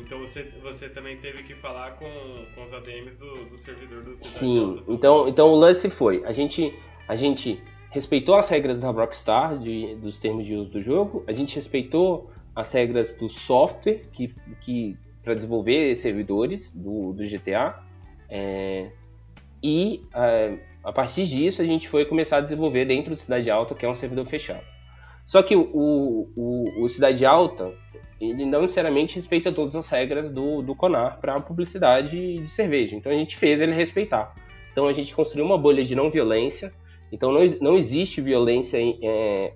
[0.00, 2.06] Então você, você também teve que falar com,
[2.54, 4.82] com os ADMs do, do servidor do Cidade Sim.
[4.86, 6.72] Então, então o lance foi: a gente,
[7.08, 7.60] a gente
[7.90, 12.30] respeitou as regras da Rockstar, de, dos termos de uso do jogo, a gente respeitou
[12.54, 17.82] as regras do software que, que para desenvolver servidores do, do GTA.
[18.30, 18.90] é,
[19.62, 23.74] e é, a partir disso a gente foi começar a desenvolver dentro do Cidade Alta,
[23.74, 24.64] que é um servidor fechado.
[25.24, 27.74] Só que o, o, o Cidade Alta,
[28.20, 32.96] ele não necessariamente respeita todas as regras do, do Conar para publicidade de cerveja.
[32.96, 34.34] Então a gente fez ele respeitar.
[34.72, 36.72] Então a gente construiu uma bolha de não violência.
[37.12, 39.54] Então não, não existe violência em, é,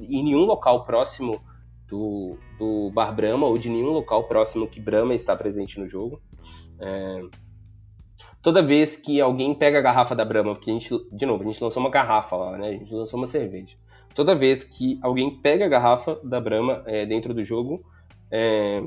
[0.00, 1.42] em nenhum local próximo
[1.88, 6.20] do, do Bar Brahma ou de nenhum local próximo que Brahma está presente no jogo.
[6.80, 7.20] É,
[8.42, 11.46] toda vez que alguém pega a garrafa da Brahma, porque a gente, de novo, a
[11.46, 12.68] gente lançou uma garrafa lá, né?
[12.68, 13.76] A gente lançou uma cerveja.
[14.14, 17.84] Toda vez que alguém pega a garrafa da Brahma é, dentro do jogo,
[18.32, 18.82] é,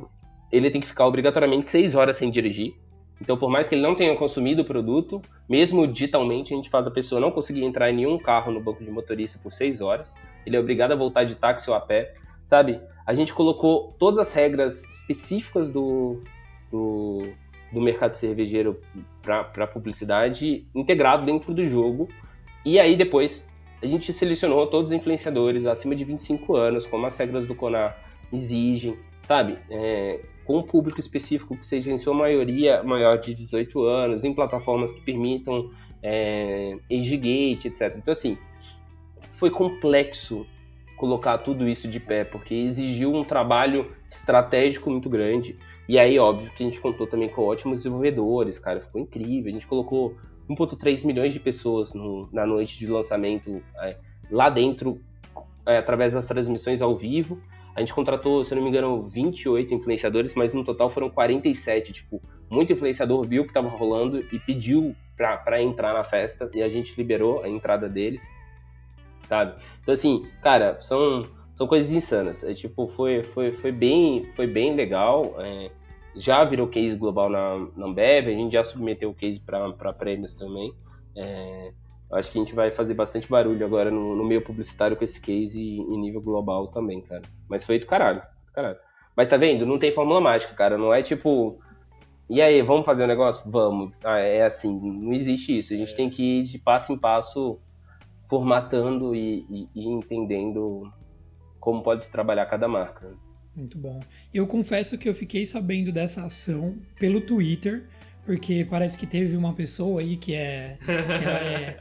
[0.52, 2.74] ele tem que ficar obrigatoriamente seis horas sem dirigir.
[3.22, 6.86] Então, por mais que ele não tenha consumido o produto, mesmo digitalmente, a gente faz
[6.86, 10.14] a pessoa não conseguir entrar em nenhum carro no banco de motorista por seis horas.
[10.46, 12.82] Ele é obrigado a voltar de táxi ou a pé, sabe?
[13.06, 16.20] A gente colocou todas as regras específicas do,
[16.70, 17.22] do,
[17.72, 18.82] do mercado cervejeiro
[19.22, 22.10] para publicidade integrado dentro do jogo.
[22.66, 23.46] E aí, depois,
[23.82, 27.98] a gente selecionou todos os influenciadores acima de 25 anos, como as regras do CONAR
[28.34, 29.58] exigem, sabe?
[29.70, 34.34] É, com um público específico que seja, em sua maioria, maior de 18 anos, em
[34.34, 35.72] plataformas que permitam
[36.02, 37.96] é, age gate, etc.
[37.98, 38.38] Então, assim,
[39.32, 40.46] foi complexo
[40.96, 45.58] colocar tudo isso de pé, porque exigiu um trabalho estratégico muito grande.
[45.90, 49.50] E aí, óbvio, que a gente contou também com ótimos desenvolvedores, cara, ficou incrível.
[49.50, 50.16] A gente colocou
[50.50, 53.98] 1.3 milhões de pessoas no, na noite de lançamento é,
[54.32, 55.02] lá dentro,
[55.66, 57.42] é, através das transmissões ao vivo.
[57.76, 61.92] A gente contratou, se não me engano, 28 influenciadores, mas no total foram 47.
[61.92, 66.64] Tipo, muito influenciador viu o que estava rolando e pediu para entrar na festa e
[66.64, 68.24] a gente liberou a entrada deles,
[69.28, 69.60] sabe?
[69.82, 71.22] Então, assim, cara, são,
[71.54, 72.44] são coisas insanas.
[72.44, 75.36] É, tipo, foi, foi, foi, bem, foi bem legal.
[75.40, 75.70] É,
[76.16, 80.34] já virou case global na, na Ambev, a gente já submeteu o case para prêmios
[80.34, 80.74] também.
[81.14, 81.72] É,
[82.16, 85.20] acho que a gente vai fazer bastante barulho agora no, no meio publicitário com esse
[85.20, 87.22] case em nível global também, cara.
[87.50, 88.78] Mas foi do caralho, do caralho.
[89.16, 89.66] Mas tá vendo?
[89.66, 90.78] Não tem fórmula mágica, cara.
[90.78, 91.60] Não é tipo.
[92.30, 93.50] E aí, vamos fazer o um negócio?
[93.50, 93.94] Vamos.
[94.04, 95.74] Ah, é assim, não existe isso.
[95.74, 97.60] A gente tem que ir de passo em passo
[98.28, 100.92] formatando e, e, e entendendo
[101.60, 103.14] como pode se trabalhar cada marca.
[103.56, 104.00] Muito bom.
[104.34, 107.88] Eu confesso que eu fiquei sabendo dessa ação pelo Twitter,
[108.26, 111.80] porque parece que teve uma pessoa aí que é, que ela é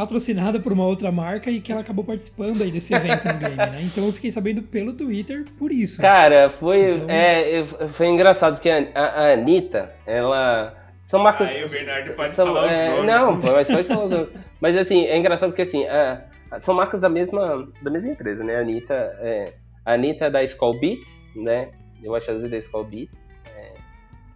[0.00, 3.56] patrocinada por uma outra marca e que ela acabou participando aí desse evento no game,
[3.56, 3.80] né?
[3.82, 6.00] Então eu fiquei sabendo pelo Twitter por isso.
[6.00, 10.74] Cara, foi, Então- é, foi engraçado porque a, a, a Anitta, ela.
[11.06, 11.50] São marcas.
[11.50, 13.06] Aí o Bernardo pode são, falar os é, nomes.
[13.06, 14.28] Não, mas pode falar os nomes.
[14.60, 16.22] Mas assim, é engraçado porque assim, a-
[16.60, 18.56] são marcas da mesma, da mesma empresa, né?
[18.56, 19.52] A Anitta, é,
[19.84, 21.68] a Anitta é da Skull Beats, né?
[22.02, 23.28] Eu acho da Skull Beats.
[23.56, 23.72] é,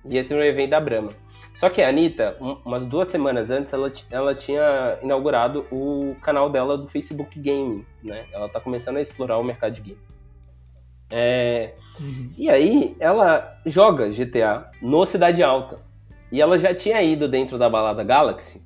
[0.07, 1.11] e esse é um evento da Brahma.
[1.55, 6.51] Só que a Anitta, um, umas duas semanas antes, ela, ela tinha inaugurado o canal
[6.51, 8.27] dela do Facebook Gaming, né?
[8.33, 10.01] Ela tá começando a explorar o mercado de game.
[11.11, 12.33] É, uhum.
[12.37, 15.81] E aí, ela joga GTA no Cidade Alta.
[16.33, 18.61] E ela já tinha ido dentro da balada Galaxy,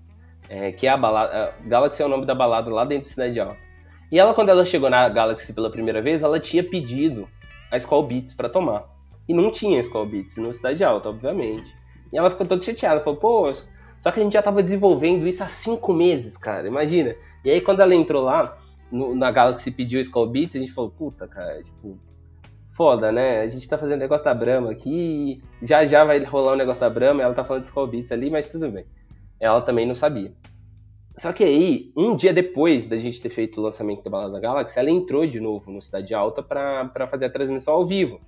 [0.48, 1.54] é, que é a balada.
[1.66, 3.58] Galaxy é o nome da balada lá dentro da Cidade Alta.
[4.10, 7.28] E ela, quando ela chegou na Galaxy pela primeira vez, ela tinha pedido
[7.70, 8.86] a Skull Beats pra tomar.
[9.28, 11.76] E não tinha Skull Beats no Cidade Alta, obviamente.
[12.12, 13.52] E ela ficou toda chateada, falou, pô,
[13.98, 17.14] só que a gente já tava desenvolvendo isso há cinco meses, cara, imagina.
[17.44, 18.56] E aí quando ela entrou lá,
[18.90, 21.98] no, na Galaxy pediu Skull Beats, a gente falou, puta, cara, tipo,
[22.72, 23.40] foda, né?
[23.40, 26.90] A gente tá fazendo negócio da Brahma aqui, já já vai rolar um negócio da
[26.90, 28.86] Brahma, ela tá falando de Skull Beats ali, mas tudo bem.
[29.40, 30.32] Ela também não sabia.
[31.16, 34.78] Só que aí, um dia depois da gente ter feito o lançamento da Balada Galaxy,
[34.78, 38.20] ela entrou de novo no Cidade Alta para fazer a transmissão ao vivo.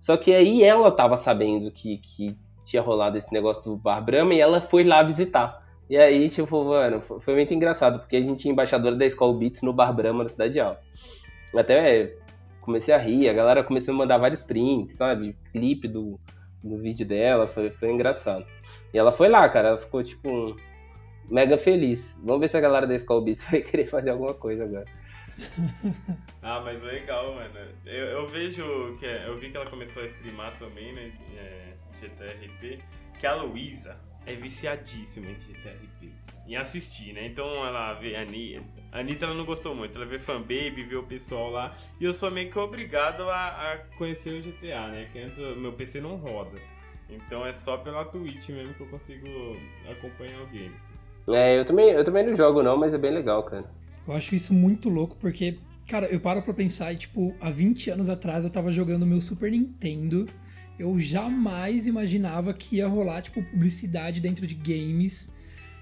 [0.00, 2.34] Só que aí ela tava sabendo que, que
[2.64, 5.62] tinha rolado esse negócio do Bar Brahma e ela foi lá visitar.
[5.88, 9.62] E aí, tipo, mano, foi muito engraçado, porque a gente tinha embaixadora da Skull Beats
[9.62, 10.80] no Bar Brahma na Cidade Alta.
[11.54, 12.16] Até
[12.60, 15.36] comecei a rir, a galera começou a mandar vários prints, sabe?
[15.52, 16.18] Clipe do,
[16.62, 18.46] do vídeo dela, foi, foi engraçado.
[18.92, 20.56] E ela foi lá, cara, ela ficou, tipo,
[21.28, 22.18] mega feliz.
[22.24, 24.86] Vamos ver se a galera da Skull Beats vai querer fazer alguma coisa agora.
[26.42, 27.58] ah, mas legal, mano.
[27.84, 31.12] Eu, eu, vejo que eu vi que ela começou a streamar também, né?
[31.36, 32.78] É, GTRP,
[33.18, 33.92] que a Luísa
[34.26, 36.12] é viciadíssima em GTRP.
[36.46, 37.26] Em assistir, né?
[37.26, 38.82] Então ela vê a Anitta.
[38.92, 39.96] A Anitta ela não gostou muito.
[39.96, 41.76] Ela vê fanbaby, vê o pessoal lá.
[41.98, 45.08] E eu sou meio que obrigado a, a conhecer o GTA, né?
[45.12, 46.58] Que antes o meu PC não roda.
[47.08, 49.26] Então é só pela Twitch mesmo que eu consigo
[49.90, 50.74] acompanhar o game.
[51.28, 53.64] É, eu também, eu também não jogo não, mas é bem legal, cara.
[54.06, 57.90] Eu acho isso muito louco, porque, cara, eu paro pra pensar e, tipo, há 20
[57.90, 60.26] anos atrás eu tava jogando meu Super Nintendo.
[60.78, 65.30] Eu jamais imaginava que ia rolar, tipo, publicidade dentro de games.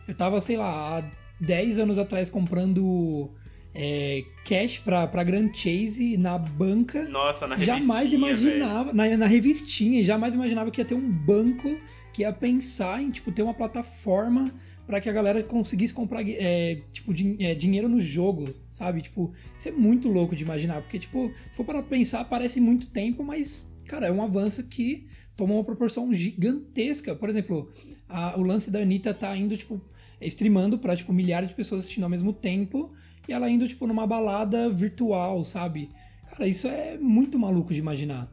[0.06, 3.30] Eu tava, sei lá, há 10 anos atrás comprando
[3.74, 7.08] é, cash pra, pra Grand Chase na banca.
[7.08, 7.58] Nossa, na.
[7.58, 8.92] Jamais imaginava.
[8.92, 11.76] Na, na revistinha, jamais imaginava que ia ter um banco
[12.12, 14.52] que ia pensar em, tipo, ter uma plataforma
[14.86, 19.00] para que a galera conseguisse comprar é, tipo, din é, dinheiro no jogo, sabe?
[19.00, 22.90] Tipo, isso é muito louco de imaginar, porque, tipo, se for para pensar, parece muito
[22.90, 25.06] tempo, mas, cara, é um avanço que
[25.36, 27.14] tomou uma proporção gigantesca.
[27.14, 27.70] Por exemplo,
[28.08, 29.80] a, o lance da Anitta tá indo, tipo,
[30.20, 32.92] streamando pra, tipo, milhares de pessoas assistindo ao mesmo tempo,
[33.28, 35.88] e ela indo, tipo, numa balada virtual, sabe?
[36.30, 38.32] Cara, isso é muito maluco de imaginar.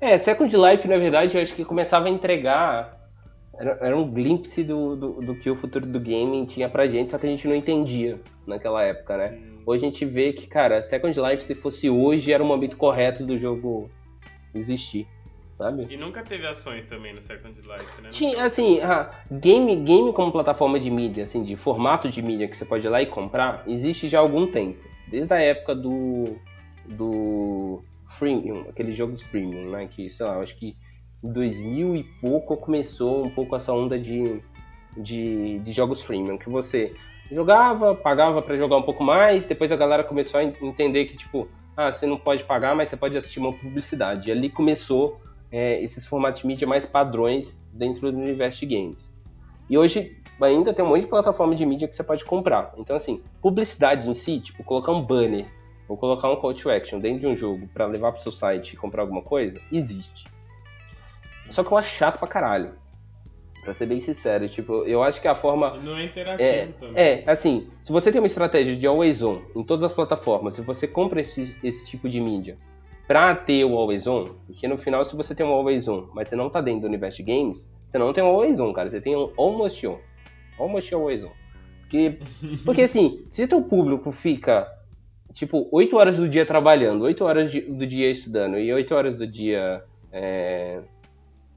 [0.00, 3.04] É, Second Life, na verdade, eu acho que começava a entregar
[3.58, 7.12] era, era um glimpse do, do, do, que o futuro do gaming tinha pra gente,
[7.12, 9.28] só que a gente não entendia naquela época, né?
[9.30, 9.54] Sim.
[9.66, 13.24] Hoje a gente vê que, cara, Second Life, se fosse hoje, era o momento correto
[13.24, 13.90] do jogo
[14.54, 15.06] existir,
[15.50, 15.86] sabe?
[15.90, 18.08] E nunca teve ações também no Second Life, né?
[18.10, 22.56] Tinha, assim, ah, game, game como plataforma de mídia, assim, de formato de mídia que
[22.56, 24.82] você pode ir lá e comprar, existe já há algum tempo.
[25.08, 26.36] Desde a época do.
[26.86, 27.82] do.
[28.06, 29.88] Freemium, aquele jogo de Freemium, né?
[29.88, 30.76] Que, sei lá, acho que
[31.24, 34.42] em 2000 e pouco começou um pouco essa onda de,
[34.94, 36.90] de, de jogos freemium, que você
[37.30, 41.48] jogava, pagava para jogar um pouco mais, depois a galera começou a entender que, tipo,
[41.76, 44.28] ah, você não pode pagar, mas você pode assistir uma publicidade.
[44.28, 45.20] E ali começou
[45.50, 49.12] é, esses formatos de mídia mais padrões dentro do universo de games.
[49.68, 52.72] E hoje ainda tem um monte de plataforma de mídia que você pode comprar.
[52.76, 55.46] Então, assim, publicidade em si, tipo, colocar um banner
[55.88, 58.32] ou colocar um call to action dentro de um jogo para levar para o seu
[58.32, 60.24] site e comprar alguma coisa, existe.
[61.50, 62.74] Só que eu acho chato pra caralho.
[63.64, 65.78] Pra ser bem sincero, tipo, eu acho que a forma.
[65.78, 67.02] Não é interativo é, também.
[67.02, 70.60] É, assim, se você tem uma estratégia de always on em todas as plataformas, se
[70.60, 72.58] você compra esse, esse tipo de mídia
[73.06, 76.28] pra ter o always on, porque no final, se você tem um always on, mas
[76.28, 78.90] você não tá dentro do universo de games, você não tem um always on, cara,
[78.90, 79.98] você tem um almost on.
[80.58, 81.32] Almost always on.
[81.80, 82.18] Porque,
[82.66, 84.70] porque assim, se o teu público fica,
[85.32, 89.26] tipo, 8 horas do dia trabalhando, 8 horas do dia estudando e 8 horas do
[89.26, 90.82] dia é,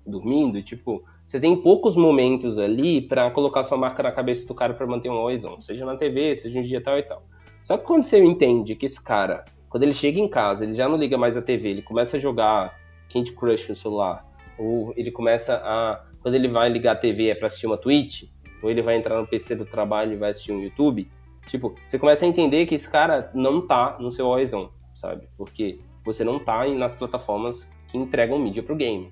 [0.05, 4.73] dormindo, tipo, você tem poucos momentos ali para colocar sua marca na cabeça do cara
[4.73, 7.21] para manter um on, seja na TV, seja no digital e tal.
[7.65, 10.87] Só que quando você entende que esse cara, quando ele chega em casa, ele já
[10.87, 12.79] não liga mais a TV, ele começa a jogar
[13.11, 14.25] Candy Crush no celular,
[14.57, 18.23] ou ele começa a, quando ele vai ligar a TV é para assistir uma Twitch,
[18.63, 21.11] ou ele vai entrar no PC do trabalho e vai assistir um YouTube,
[21.49, 25.27] tipo, você começa a entender que esse cara não tá no seu on, sabe?
[25.37, 29.11] Porque você não tá nas plataformas que entregam mídia pro game.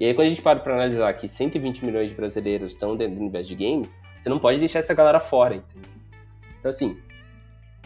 [0.00, 3.14] E aí, quando a gente para para analisar que 120 milhões de brasileiros estão dentro
[3.14, 3.88] do universo de game,
[4.18, 5.90] você não pode deixar essa galera fora, entendeu?
[6.58, 6.96] Então, assim,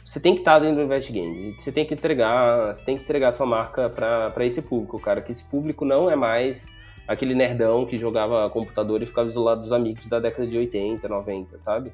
[0.05, 1.55] você tem que estar dentro do universo de game.
[1.59, 5.21] Você tem que entregar, você tem que entregar sua marca para esse público, cara.
[5.21, 6.67] Que esse público não é mais
[7.07, 11.59] aquele nerdão que jogava computador e ficava isolado dos amigos da década de 80, 90,
[11.59, 11.93] sabe?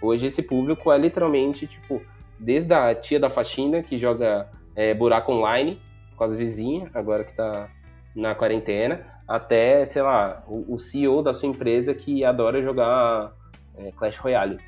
[0.00, 2.02] Hoje esse público é literalmente, tipo,
[2.38, 5.80] desde a tia da faxina que joga é, buraco online
[6.16, 7.70] com as vizinhas, agora que tá
[8.14, 13.32] na quarentena, até, sei lá, o, o CEO da sua empresa que adora jogar
[13.76, 14.58] é, Clash Royale.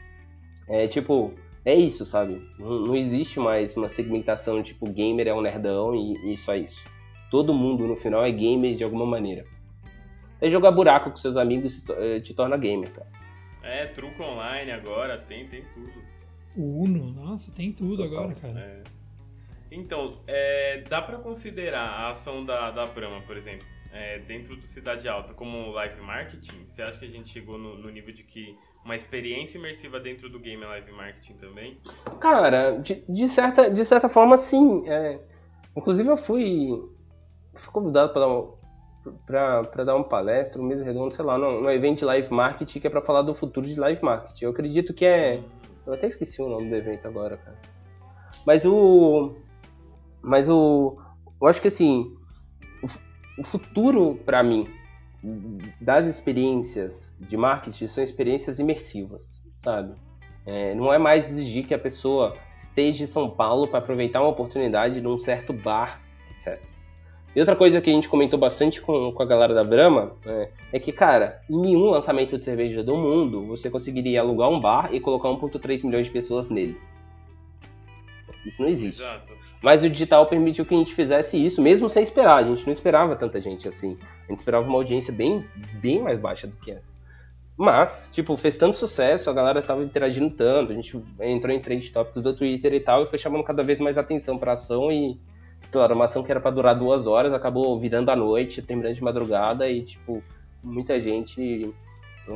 [0.69, 1.35] É tipo,
[1.65, 2.49] é isso, sabe?
[2.59, 6.83] Não, não, existe mais uma segmentação tipo gamer é um nerdão e, e só isso.
[7.31, 9.45] Todo mundo no final é gamer de alguma maneira.
[10.41, 13.09] É jogar buraco com seus amigos te, eh, te torna gamer, cara.
[13.63, 16.05] É, truco online agora, tem, tem tudo.
[16.57, 18.61] O Uno, nossa, tem tudo Total, agora, cara.
[18.61, 18.83] É.
[19.71, 24.67] Então, é, dá para considerar a ação da, da Brahma, por exemplo, é, dentro do
[24.67, 26.67] Cidade Alta como live marketing?
[26.67, 30.29] Você acha que a gente chegou no, no, nível de que uma experiência imersiva dentro
[30.29, 31.79] do game é live marketing também?
[32.21, 34.87] Cara, de, de certa, de certa forma, sim.
[34.87, 35.19] É,
[35.75, 36.69] inclusive, eu fui,
[37.55, 38.27] fui convidado para
[39.27, 42.33] dar, para dar uma palestra, um mês redondo, sei lá, num, num evento de live
[42.33, 44.45] marketing que é para falar do futuro de live marketing.
[44.45, 45.43] Eu acredito que é.
[45.87, 47.57] Eu até esqueci o nome do evento agora, cara.
[48.45, 49.37] Mas o.
[50.21, 50.99] Mas o.
[51.41, 52.16] Eu acho que assim.
[53.39, 54.67] O, futuro, para mim,
[55.81, 59.95] das experiências de marketing são experiências imersivas, sabe?
[60.47, 64.31] É, não é mais exigir que a pessoa esteja em São Paulo para aproveitar uma
[64.31, 66.63] oportunidade num certo bar, etc.
[67.35, 70.51] E outra coisa que a gente comentou bastante com, com a galera da Brahma é,
[70.73, 74.95] é, que, cara, em nenhum lançamento de cerveja do mundo você conseguiria alugar um bar
[74.95, 76.81] e colocar 1,3 milhões de pessoas nele.
[78.47, 79.03] Isso não existe.
[79.03, 79.46] Exato.
[79.63, 82.37] Mas o digital permitiu que a gente fizesse isso, mesmo sem esperar.
[82.37, 83.99] A gente não esperava tanta gente assim.
[84.27, 85.45] A gente esperava uma audiência bem,
[85.81, 86.95] bem mais baixa do que essa.
[87.57, 91.91] Mas, tipo, fez tanto sucesso, a galera tava interagindo tanto, a gente entrou em trend
[91.91, 95.19] tópicos do Twitter e tal, e foi chamando cada vez mais atenção pra ação e,
[95.67, 98.95] sei lá, uma ação que era pra durar duas horas, acabou virando à noite, terminando
[98.95, 100.23] de madrugada e, tipo,
[100.63, 101.75] muita gente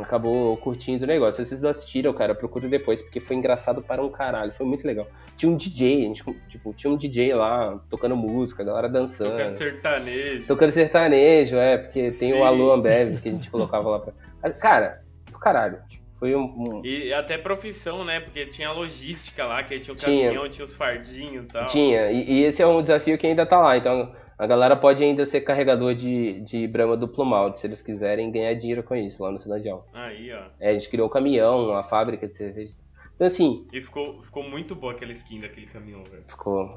[0.00, 1.44] acabou curtindo o negócio.
[1.44, 4.86] Se vocês não assistiram, cara, procure depois, porque foi engraçado para um caralho, foi muito
[4.86, 5.06] legal.
[5.40, 9.30] Tinha um DJ, a gente, tipo, tinha um DJ lá tocando música, a galera dançando.
[9.30, 10.46] Tocando sertanejo.
[10.46, 12.38] Tocando sertanejo, é, porque tem Sim.
[12.38, 14.50] o Alô Ambev que a gente colocava lá pra.
[14.50, 15.78] Cara, do caralho.
[16.18, 18.20] Foi um, um, E até profissão, né?
[18.20, 21.64] Porque tinha logística lá, que tinha o caminhão, tinha, tinha os fardinhos e tal.
[21.64, 23.78] Tinha, e, e, esse é um desafio que ainda tá lá.
[23.78, 28.30] Então, a galera pode ainda ser carregador de, de Brahma duplo malte, se eles quiserem
[28.30, 29.88] ganhar dinheiro com isso lá no Cidade Alta.
[29.94, 30.42] Aí, ó.
[30.60, 32.74] É, a gente criou um caminhão, uma fábrica de cerveja.
[33.20, 33.66] Então, assim.
[33.70, 36.22] E ficou, ficou muito boa aquela skin daquele caminhão, velho.
[36.22, 36.70] Ficou.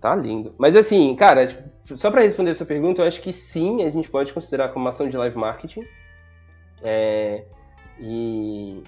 [0.00, 0.54] Tá lindo.
[0.56, 4.08] Mas, assim, cara, tipo, só para responder essa pergunta, eu acho que sim, a gente
[4.08, 5.84] pode considerar como uma ação de live marketing.
[6.82, 7.44] É.
[7.98, 8.82] E.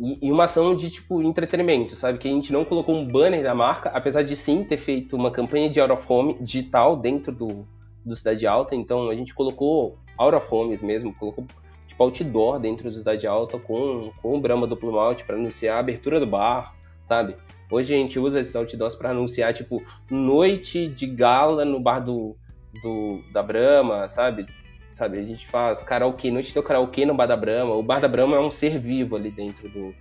[0.00, 2.18] E, uma ação de, tipo, entretenimento, sabe?
[2.18, 5.30] Que a gente não colocou um banner da marca, apesar de sim ter feito uma
[5.30, 7.68] campanha de out of home digital dentro do,
[8.04, 11.46] do Cidade Alta, então a gente colocou out of homes mesmo, colocou
[11.94, 15.80] tipo outdoor dentro do Cidade Alta com, com o Brahma Duplo Malte para anunciar a
[15.80, 16.74] abertura do bar,
[17.04, 17.36] sabe?
[17.70, 22.36] Hoje a gente usa esses outdoors para anunciar, tipo, noite de gala no bar do,
[22.82, 24.46] do da Brahma, sabe?
[24.92, 27.74] Sabe, a gente faz karaokê, noite do karaokê no bar da Brahma.
[27.74, 29.94] O bar da Brahma é um ser vivo ali dentro do,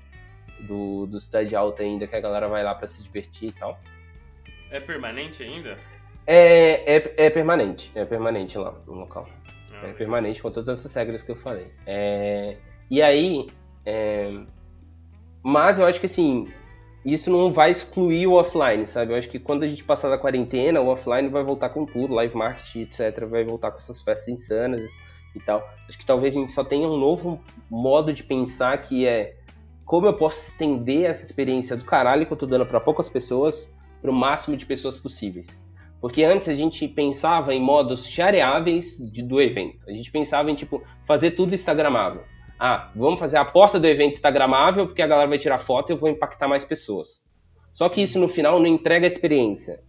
[0.59, 3.79] do, do Cidade Alta ainda, que a galera vai lá para se divertir e tal.
[4.69, 5.77] É permanente ainda?
[6.27, 9.27] É, é, é permanente, é permanente lá no local.
[9.89, 11.67] É permanente com todas essas regras que eu falei.
[11.86, 12.57] É,
[12.89, 13.45] e aí,
[13.86, 14.43] é,
[15.43, 16.51] mas eu acho que assim,
[17.05, 19.13] isso não vai excluir o offline, sabe?
[19.13, 22.13] Eu acho que quando a gente passar da quarentena, o offline vai voltar com tudo,
[22.13, 23.25] live marketing, etc.
[23.25, 24.93] Vai voltar com essas festas insanas
[25.36, 25.67] e tal.
[25.88, 29.36] Acho que talvez a gente só tenha um novo modo de pensar que é
[29.86, 33.69] como eu posso estender essa experiência do caralho que eu tô dando para poucas pessoas
[34.01, 35.62] para o máximo de pessoas possíveis.
[36.03, 39.79] Porque antes a gente pensava em modos shareáveis de, do evento.
[39.87, 42.25] A gente pensava em, tipo, fazer tudo instagramável.
[42.59, 45.93] Ah, vamos fazer a porta do evento instagramável porque a galera vai tirar foto e
[45.93, 47.23] eu vou impactar mais pessoas.
[47.71, 49.81] Só que isso no final não entrega a experiência.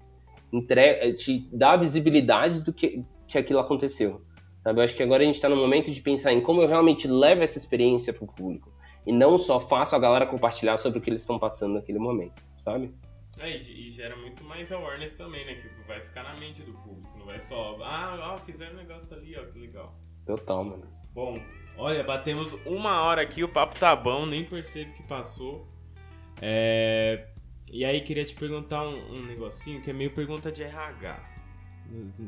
[0.52, 4.22] Entrega, te dá a visibilidade do que, que aquilo aconteceu.
[4.62, 4.78] Sabe?
[4.78, 7.08] Eu acho que agora a gente está no momento de pensar em como eu realmente
[7.08, 8.72] levo essa experiência para o público.
[9.04, 12.40] E não só faço a galera compartilhar sobre o que eles estão passando naquele momento,
[12.56, 12.94] sabe?
[13.38, 15.54] É, e, gera muito mais awareness também, né?
[15.54, 17.18] Que vai ficar na mente do público.
[17.18, 19.98] Não vai só, ah, ó, fizeram um negócio ali, ó, que legal.
[20.24, 20.86] Total, mano.
[21.12, 21.40] Bom,
[21.76, 25.68] olha, batemos uma hora aqui, o papo tá bom, nem percebo que passou.
[26.40, 27.28] É...
[27.72, 31.34] E aí, queria te perguntar um, um negocinho que é meio pergunta de RH.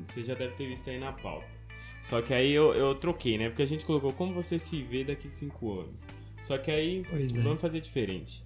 [0.04, 1.48] Você já deve ter visto aí na pauta.
[2.02, 3.48] Só que aí eu, eu troquei, né?
[3.48, 6.06] Porque a gente colocou como você se vê daqui cinco anos.
[6.42, 7.40] Só que aí, é.
[7.40, 8.45] vamos fazer diferente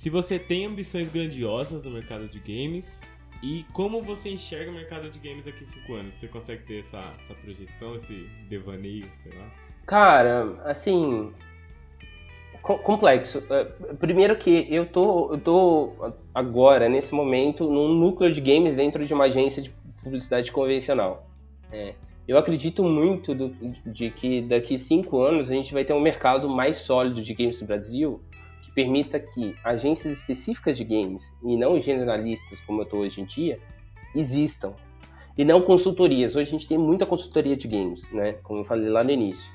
[0.00, 3.02] se você tem ambições grandiosas no mercado de games
[3.42, 6.14] e como você enxerga o mercado de games daqui a 5 anos.
[6.14, 9.46] Você consegue ter essa, essa projeção, esse devaneio, sei lá?
[9.84, 11.30] Cara, assim,
[12.62, 13.42] complexo.
[13.50, 13.64] É,
[13.96, 15.92] primeiro que eu tô, eu tô
[16.34, 19.68] agora, nesse momento, num núcleo de games dentro de uma agência de
[20.02, 21.28] publicidade convencional.
[21.70, 21.92] É,
[22.26, 23.50] eu acredito muito do,
[23.84, 27.60] de que daqui cinco anos a gente vai ter um mercado mais sólido de games
[27.60, 28.18] no Brasil
[28.70, 33.24] que permita que agências específicas de games e não generalistas como eu estou hoje em
[33.24, 33.58] dia
[34.14, 34.74] existam.
[35.36, 36.36] E não consultorias.
[36.36, 38.34] Hoje a gente tem muita consultoria de games, né?
[38.42, 39.50] Como eu falei lá no início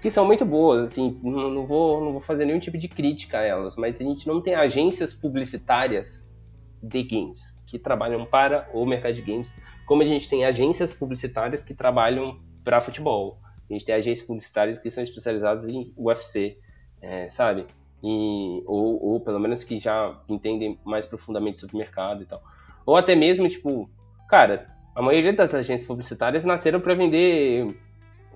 [0.00, 3.42] que são muito boas, assim, não, vou, não vou fazer nenhum tipo de crítica a
[3.42, 6.32] elas, mas a gente não tem agências publicitárias
[6.80, 9.52] de games que trabalham para o mercado de games,
[9.86, 13.40] como a gente tem agências publicitárias que trabalham para futebol.
[13.68, 16.58] A gente tem agências publicitárias que são especializadas em UFC,
[17.02, 17.66] é, sabe?
[18.02, 22.42] Ou, ou pelo menos que já entendem mais profundamente sobre o mercado e tal.
[22.86, 23.90] Ou até mesmo, tipo,
[24.28, 27.66] cara, a maioria das agências publicitárias nasceram para vender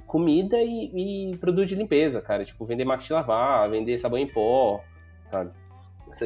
[0.07, 2.45] comida e, e produto de limpeza, cara.
[2.45, 4.83] Tipo, vender máquina de lavar, vender sabão em pó,
[5.31, 5.51] sabe?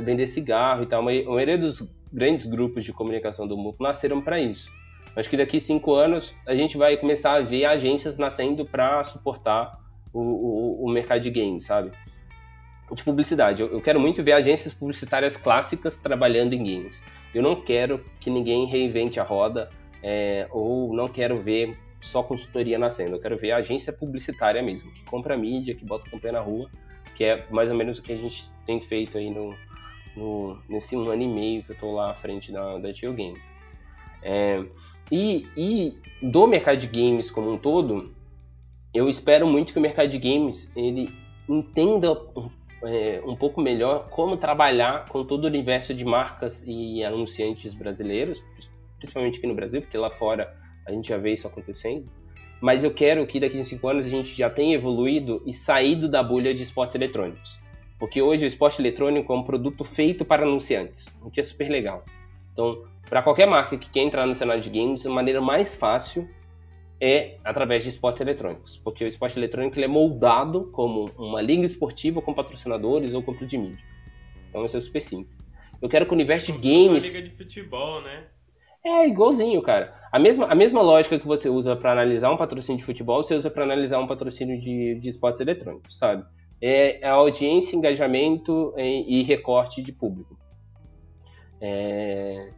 [0.02, 1.00] Vender cigarro e tal.
[1.00, 1.80] A maioria dos
[2.12, 4.70] grandes grupos de comunicação do mundo nasceram para isso.
[5.14, 9.72] Acho que daqui cinco anos a gente vai começar a ver agências nascendo para suportar
[10.12, 11.90] o, o, o, mercado de games, sabe?
[12.92, 13.62] De publicidade.
[13.62, 17.02] Eu, eu, quero muito ver agências publicitárias clássicas trabalhando em games.
[17.34, 19.68] Eu não quero que ninguém reinvente a roda,
[20.02, 23.16] é, ou não quero ver só consultoria nascendo.
[23.16, 26.70] Eu quero ver a agência publicitária mesmo, que compra mídia, que bota campanha na rua,
[27.14, 29.54] que é mais ou menos o que a gente tem feito aí no,
[30.16, 33.12] no nesse um ano e meio que eu estou lá à frente da, da Tio
[33.12, 33.38] Game.
[34.22, 34.64] É,
[35.10, 38.12] e, e do mercado de games como um todo,
[38.94, 41.08] eu espero muito que o mercado de games ele
[41.48, 42.14] entenda
[42.82, 48.42] é, um pouco melhor como trabalhar com todo o universo de marcas e anunciantes brasileiros,
[48.98, 50.54] principalmente aqui no Brasil, porque lá fora
[50.86, 52.04] a gente já vê isso acontecendo.
[52.60, 56.08] Mas eu quero que daqui a cinco anos a gente já tenha evoluído e saído
[56.08, 57.58] da bolha de esportes eletrônicos.
[57.98, 61.68] Porque hoje o esporte eletrônico é um produto feito para anunciantes, o que é super
[61.68, 62.04] legal.
[62.52, 66.28] Então, para qualquer marca que quer entrar no cenário de games, a maneira mais fácil
[67.00, 72.22] é através de esportes eletrônicos, porque o esporte eletrônico é moldado como uma liga esportiva
[72.22, 73.84] com patrocinadores ou compra de mídia.
[74.48, 75.36] Então, isso é super simples.
[75.80, 77.04] Eu quero que o universo de games.
[77.04, 78.24] Uma liga de futebol, né?
[78.84, 79.94] É igualzinho, cara.
[80.12, 83.34] A mesma, a mesma lógica que você usa para analisar um patrocínio de futebol, você
[83.34, 86.24] usa para analisar um patrocínio de, de esportes eletrônicos, sabe?
[86.62, 90.38] É, é audiência, engajamento e, e recorte de público.
[91.60, 92.48] É...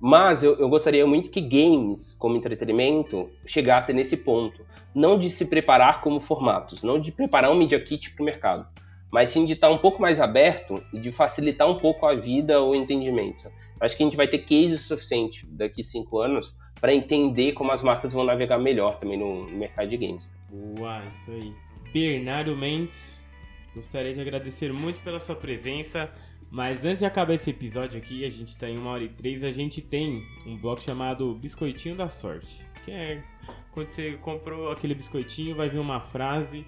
[0.00, 4.64] Mas eu, eu, gostaria muito que games, como entretenimento, chegassem nesse ponto.
[4.94, 8.66] Não de se preparar como formatos, não de preparar um media kit para o mercado,
[9.10, 12.60] mas sim de estar um pouco mais aberto e de facilitar um pouco a vida
[12.60, 13.48] ou o entendimento
[13.80, 17.82] acho que a gente vai ter case suficiente daqui cinco anos para entender como as
[17.82, 20.30] marcas vão navegar melhor também no mercado de games.
[20.50, 21.52] Boa, isso aí.
[21.92, 23.26] Bernardo Mendes,
[23.74, 26.08] gostaria de agradecer muito pela sua presença.
[26.50, 29.44] Mas antes de acabar esse episódio aqui, a gente está em uma hora e três,
[29.44, 32.66] a gente tem um bloco chamado Biscoitinho da Sorte.
[32.84, 33.22] Que é
[33.70, 36.66] quando você comprou aquele biscoitinho, vai vir uma frase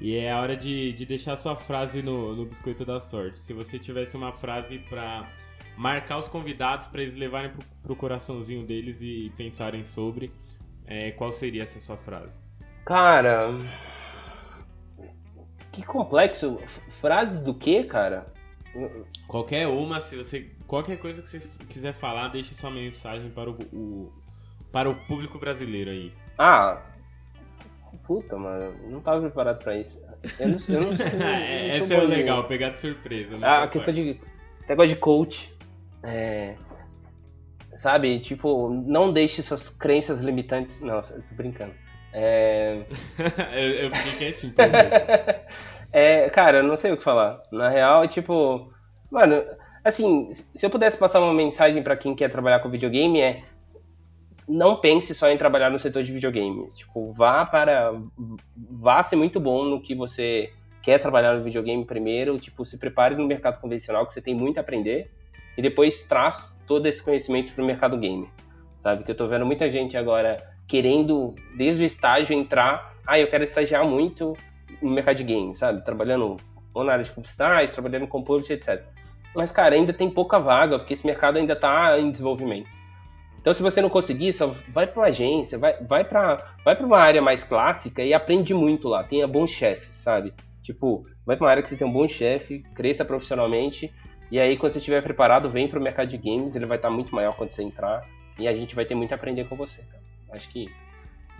[0.00, 3.40] e é a hora de, de deixar sua frase no, no Biscoito da Sorte.
[3.40, 5.24] Se você tivesse uma frase para
[5.76, 10.30] marcar os convidados para eles levarem pro, pro coraçãozinho deles e pensarem sobre
[10.86, 12.42] é, qual seria essa sua frase.
[12.84, 13.56] Cara,
[15.72, 16.58] que complexo.
[17.00, 18.24] Frases do que, cara?
[19.26, 23.58] Qualquer uma, se você qualquer coisa que você quiser falar, deixe sua mensagem para o,
[23.72, 24.12] o
[24.70, 26.12] para o público brasileiro aí.
[26.38, 26.80] Ah,
[28.04, 30.00] puta, mano, não tava preparado para isso.
[30.38, 33.38] Eu não, eu não, eu não, é, Essa é o legal, pegar de surpresa.
[33.42, 34.18] Ah, a questão de
[34.52, 35.52] esse negócio de coach.
[36.02, 36.56] É,
[37.74, 40.80] sabe, tipo, não deixe suas crenças limitantes.
[40.80, 41.74] Nossa, eu tô brincando.
[42.12, 42.84] É...
[43.54, 44.54] eu, eu fiquei quietinho.
[45.92, 47.42] é, cara, eu não sei o que falar.
[47.50, 48.72] Na real, tipo,
[49.10, 49.44] mano,
[49.84, 53.42] assim, se eu pudesse passar uma mensagem para quem quer trabalhar com videogame é
[54.48, 56.68] não pense só em trabalhar no setor de videogame.
[56.72, 57.92] Tipo, vá para
[58.56, 63.14] vá ser muito bom no que você quer trabalhar no videogame primeiro, tipo, se prepare
[63.14, 65.10] no mercado convencional que você tem muito a aprender
[65.56, 68.28] e depois traz todo esse conhecimento para o mercado game,
[68.78, 69.04] sabe?
[69.04, 70.36] Que eu estou vendo muita gente agora
[70.66, 72.96] querendo, desde o estágio, entrar.
[73.06, 74.36] Ah, eu quero estagiar muito
[74.82, 75.84] no mercado de game, sabe?
[75.84, 76.36] Trabalhando
[76.74, 78.84] ou na área de publicidade, trabalhando com publicidade, etc.
[79.34, 82.68] Mas, cara, ainda tem pouca vaga, porque esse mercado ainda está em desenvolvimento.
[83.40, 86.98] Então, se você não conseguir, só vai para uma agência, vai, vai para vai uma
[86.98, 89.02] área mais clássica e aprende muito lá.
[89.02, 90.32] Tenha bons chefes, sabe?
[90.62, 93.92] Tipo, vai para uma área que você tem um bom chefe, cresça profissionalmente
[94.32, 96.88] e aí, quando você estiver preparado, vem para o mercado de games, ele vai estar
[96.88, 98.02] tá muito maior quando você entrar.
[98.38, 100.02] E a gente vai ter muito a aprender com você, cara.
[100.30, 100.72] Acho que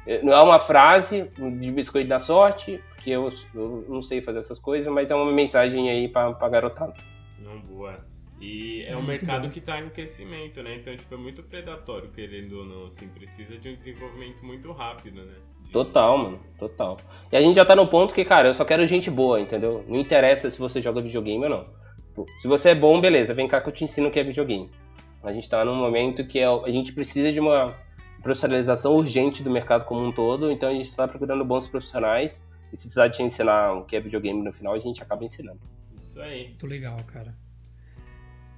[0.07, 1.27] eh, não é uma frase
[1.59, 5.31] de biscoito da sorte, porque eu, eu não sei fazer essas coisas, mas é uma
[5.33, 6.95] mensagem aí pra, pra garotada.
[7.41, 7.97] Não, boa.
[8.41, 9.51] E é, um mercado bom.
[9.51, 10.77] que está em crescimento, né?
[10.77, 15.25] Então, tipo, é muito predatório, querendo ou não, assim, precisa de um desenvolvimento muito rápido,
[15.25, 15.35] né?
[15.73, 16.97] Total, mano, total.
[17.31, 19.85] E a gente já tá no ponto que, cara, eu só quero gente boa, entendeu?
[19.89, 21.63] Não interessa se você joga videogame ou não.
[22.39, 24.71] Se você é bom, beleza, vem cá que eu te ensino o que é videogame.
[25.25, 27.75] A gente tá num momento que é a gente precisa de uma
[28.23, 32.77] profissionalização urgente do mercado como um todo, então a gente está procurando bons profissionais e
[32.77, 35.61] se precisar te ensinar o que é videogame no final, a gente acaba ensinando.
[35.99, 36.49] Isso aí.
[36.49, 37.37] Muito legal, cara.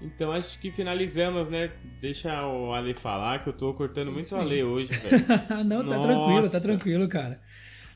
[0.01, 1.71] Então acho que finalizamos, né?
[2.01, 4.35] Deixa o Ale falar, que eu tô cortando muito Sim.
[4.37, 5.65] o Ale hoje, velho.
[5.65, 6.09] Não, tá Nossa.
[6.09, 7.41] tranquilo, tá tranquilo, cara.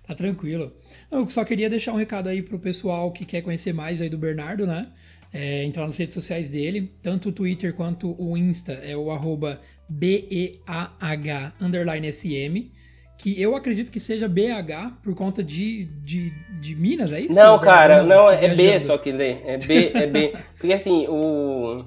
[0.06, 0.72] Tá tranquilo.
[1.10, 4.16] Eu só queria deixar um recado aí pro pessoal que quer conhecer mais aí do
[4.16, 4.90] Bernardo, né?
[5.30, 9.60] É, entrar nas redes sociais dele, tanto o Twitter quanto o Insta, é o arroba
[9.88, 12.72] B-E-A-H underline S-M
[13.18, 17.34] que eu acredito que seja BH por conta de, de, de Minas, é isso?
[17.34, 19.38] Não, cara, não, não é B só que lê.
[19.44, 20.34] É B, é B.
[20.56, 21.84] Porque assim, o.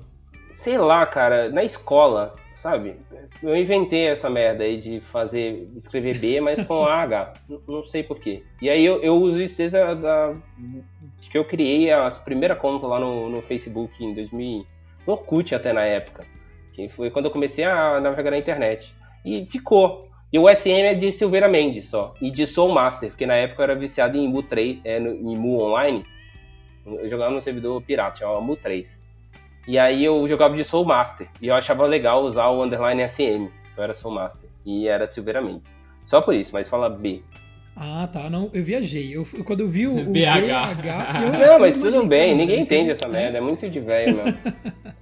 [0.51, 2.97] Sei lá, cara, na escola, sabe?
[3.41, 7.31] Eu inventei essa merda aí de fazer, escrever B, mas com AH.
[7.65, 8.43] não sei porquê.
[8.61, 10.33] E aí eu, eu uso isso desde a, da,
[11.31, 14.65] que eu criei a primeira conta lá no, no Facebook em 2000.
[15.07, 16.25] No Orkut até na época.
[16.73, 18.93] Que foi quando eu comecei a navegar na internet.
[19.23, 20.10] E ficou.
[20.31, 22.13] E o SM é de Silveira Mendes só.
[22.21, 25.11] E de Soul Master, porque na época eu era viciado em Mu 3, é, no,
[25.11, 26.03] em Mu Online.
[26.85, 28.99] Eu jogava no servidor pirata, chamava Mu 3.
[29.67, 31.27] E aí eu jogava de Soul Master.
[31.41, 33.49] E eu achava legal usar o underline SM.
[33.75, 34.49] Eu era Soul Master.
[34.65, 35.75] E era Silveira Mendes.
[36.05, 37.21] Só por isso, mas fala B.
[37.75, 38.29] Ah, tá.
[38.29, 39.15] Não, eu viajei.
[39.15, 40.75] Eu, quando eu vi o, o BH.
[40.77, 42.35] BH eu não, mas tudo bem.
[42.35, 43.37] Ninguém entende essa merda.
[43.37, 44.25] É muito de velho, meu.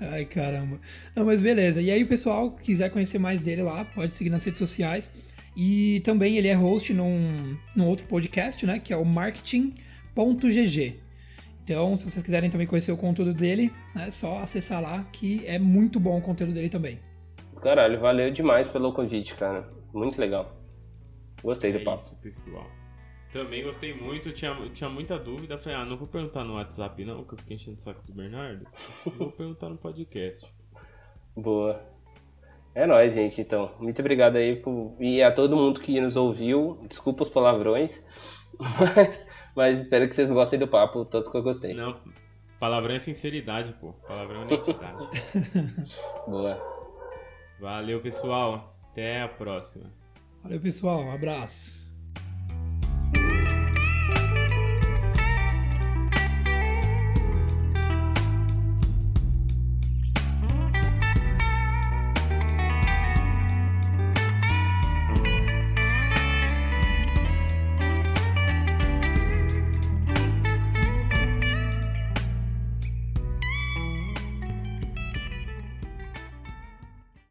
[0.00, 0.80] Ai, caramba.
[1.14, 1.80] Não, mas beleza.
[1.80, 5.10] E aí, o pessoal que quiser conhecer mais dele lá, pode seguir nas redes sociais.
[5.56, 8.78] E também ele é host num, num outro podcast, né?
[8.78, 11.00] Que é o marketing.gg.
[11.62, 15.58] Então, se vocês quiserem também conhecer o conteúdo dele, é só acessar lá, que é
[15.58, 16.98] muito bom o conteúdo dele também.
[17.62, 19.66] Caralho, valeu demais pelo convite, cara.
[19.92, 20.54] Muito legal.
[21.42, 22.02] Gostei é do papo.
[22.02, 22.66] Isso, pessoal.
[23.34, 25.58] Também gostei muito, tinha, tinha muita dúvida.
[25.58, 28.14] Falei, ah, não vou perguntar no WhatsApp não, que eu fiquei enchendo o saco do
[28.14, 28.64] Bernardo.
[29.18, 30.46] Vou perguntar no podcast.
[31.34, 31.84] Boa.
[32.76, 33.72] É nóis, gente, então.
[33.80, 34.94] Muito obrigado aí por...
[35.00, 36.78] e a todo mundo que nos ouviu.
[36.88, 38.04] Desculpa os palavrões,
[38.94, 41.74] mas, mas espero que vocês gostem do papo, todos que eu gostei.
[41.74, 42.00] Não,
[42.60, 43.94] palavrão é sinceridade, pô.
[44.06, 45.08] Palavrão é honestidade.
[46.28, 46.62] Boa.
[47.58, 48.76] Valeu, pessoal.
[48.92, 49.90] Até a próxima.
[50.40, 51.00] Valeu, pessoal.
[51.00, 51.83] Um abraço.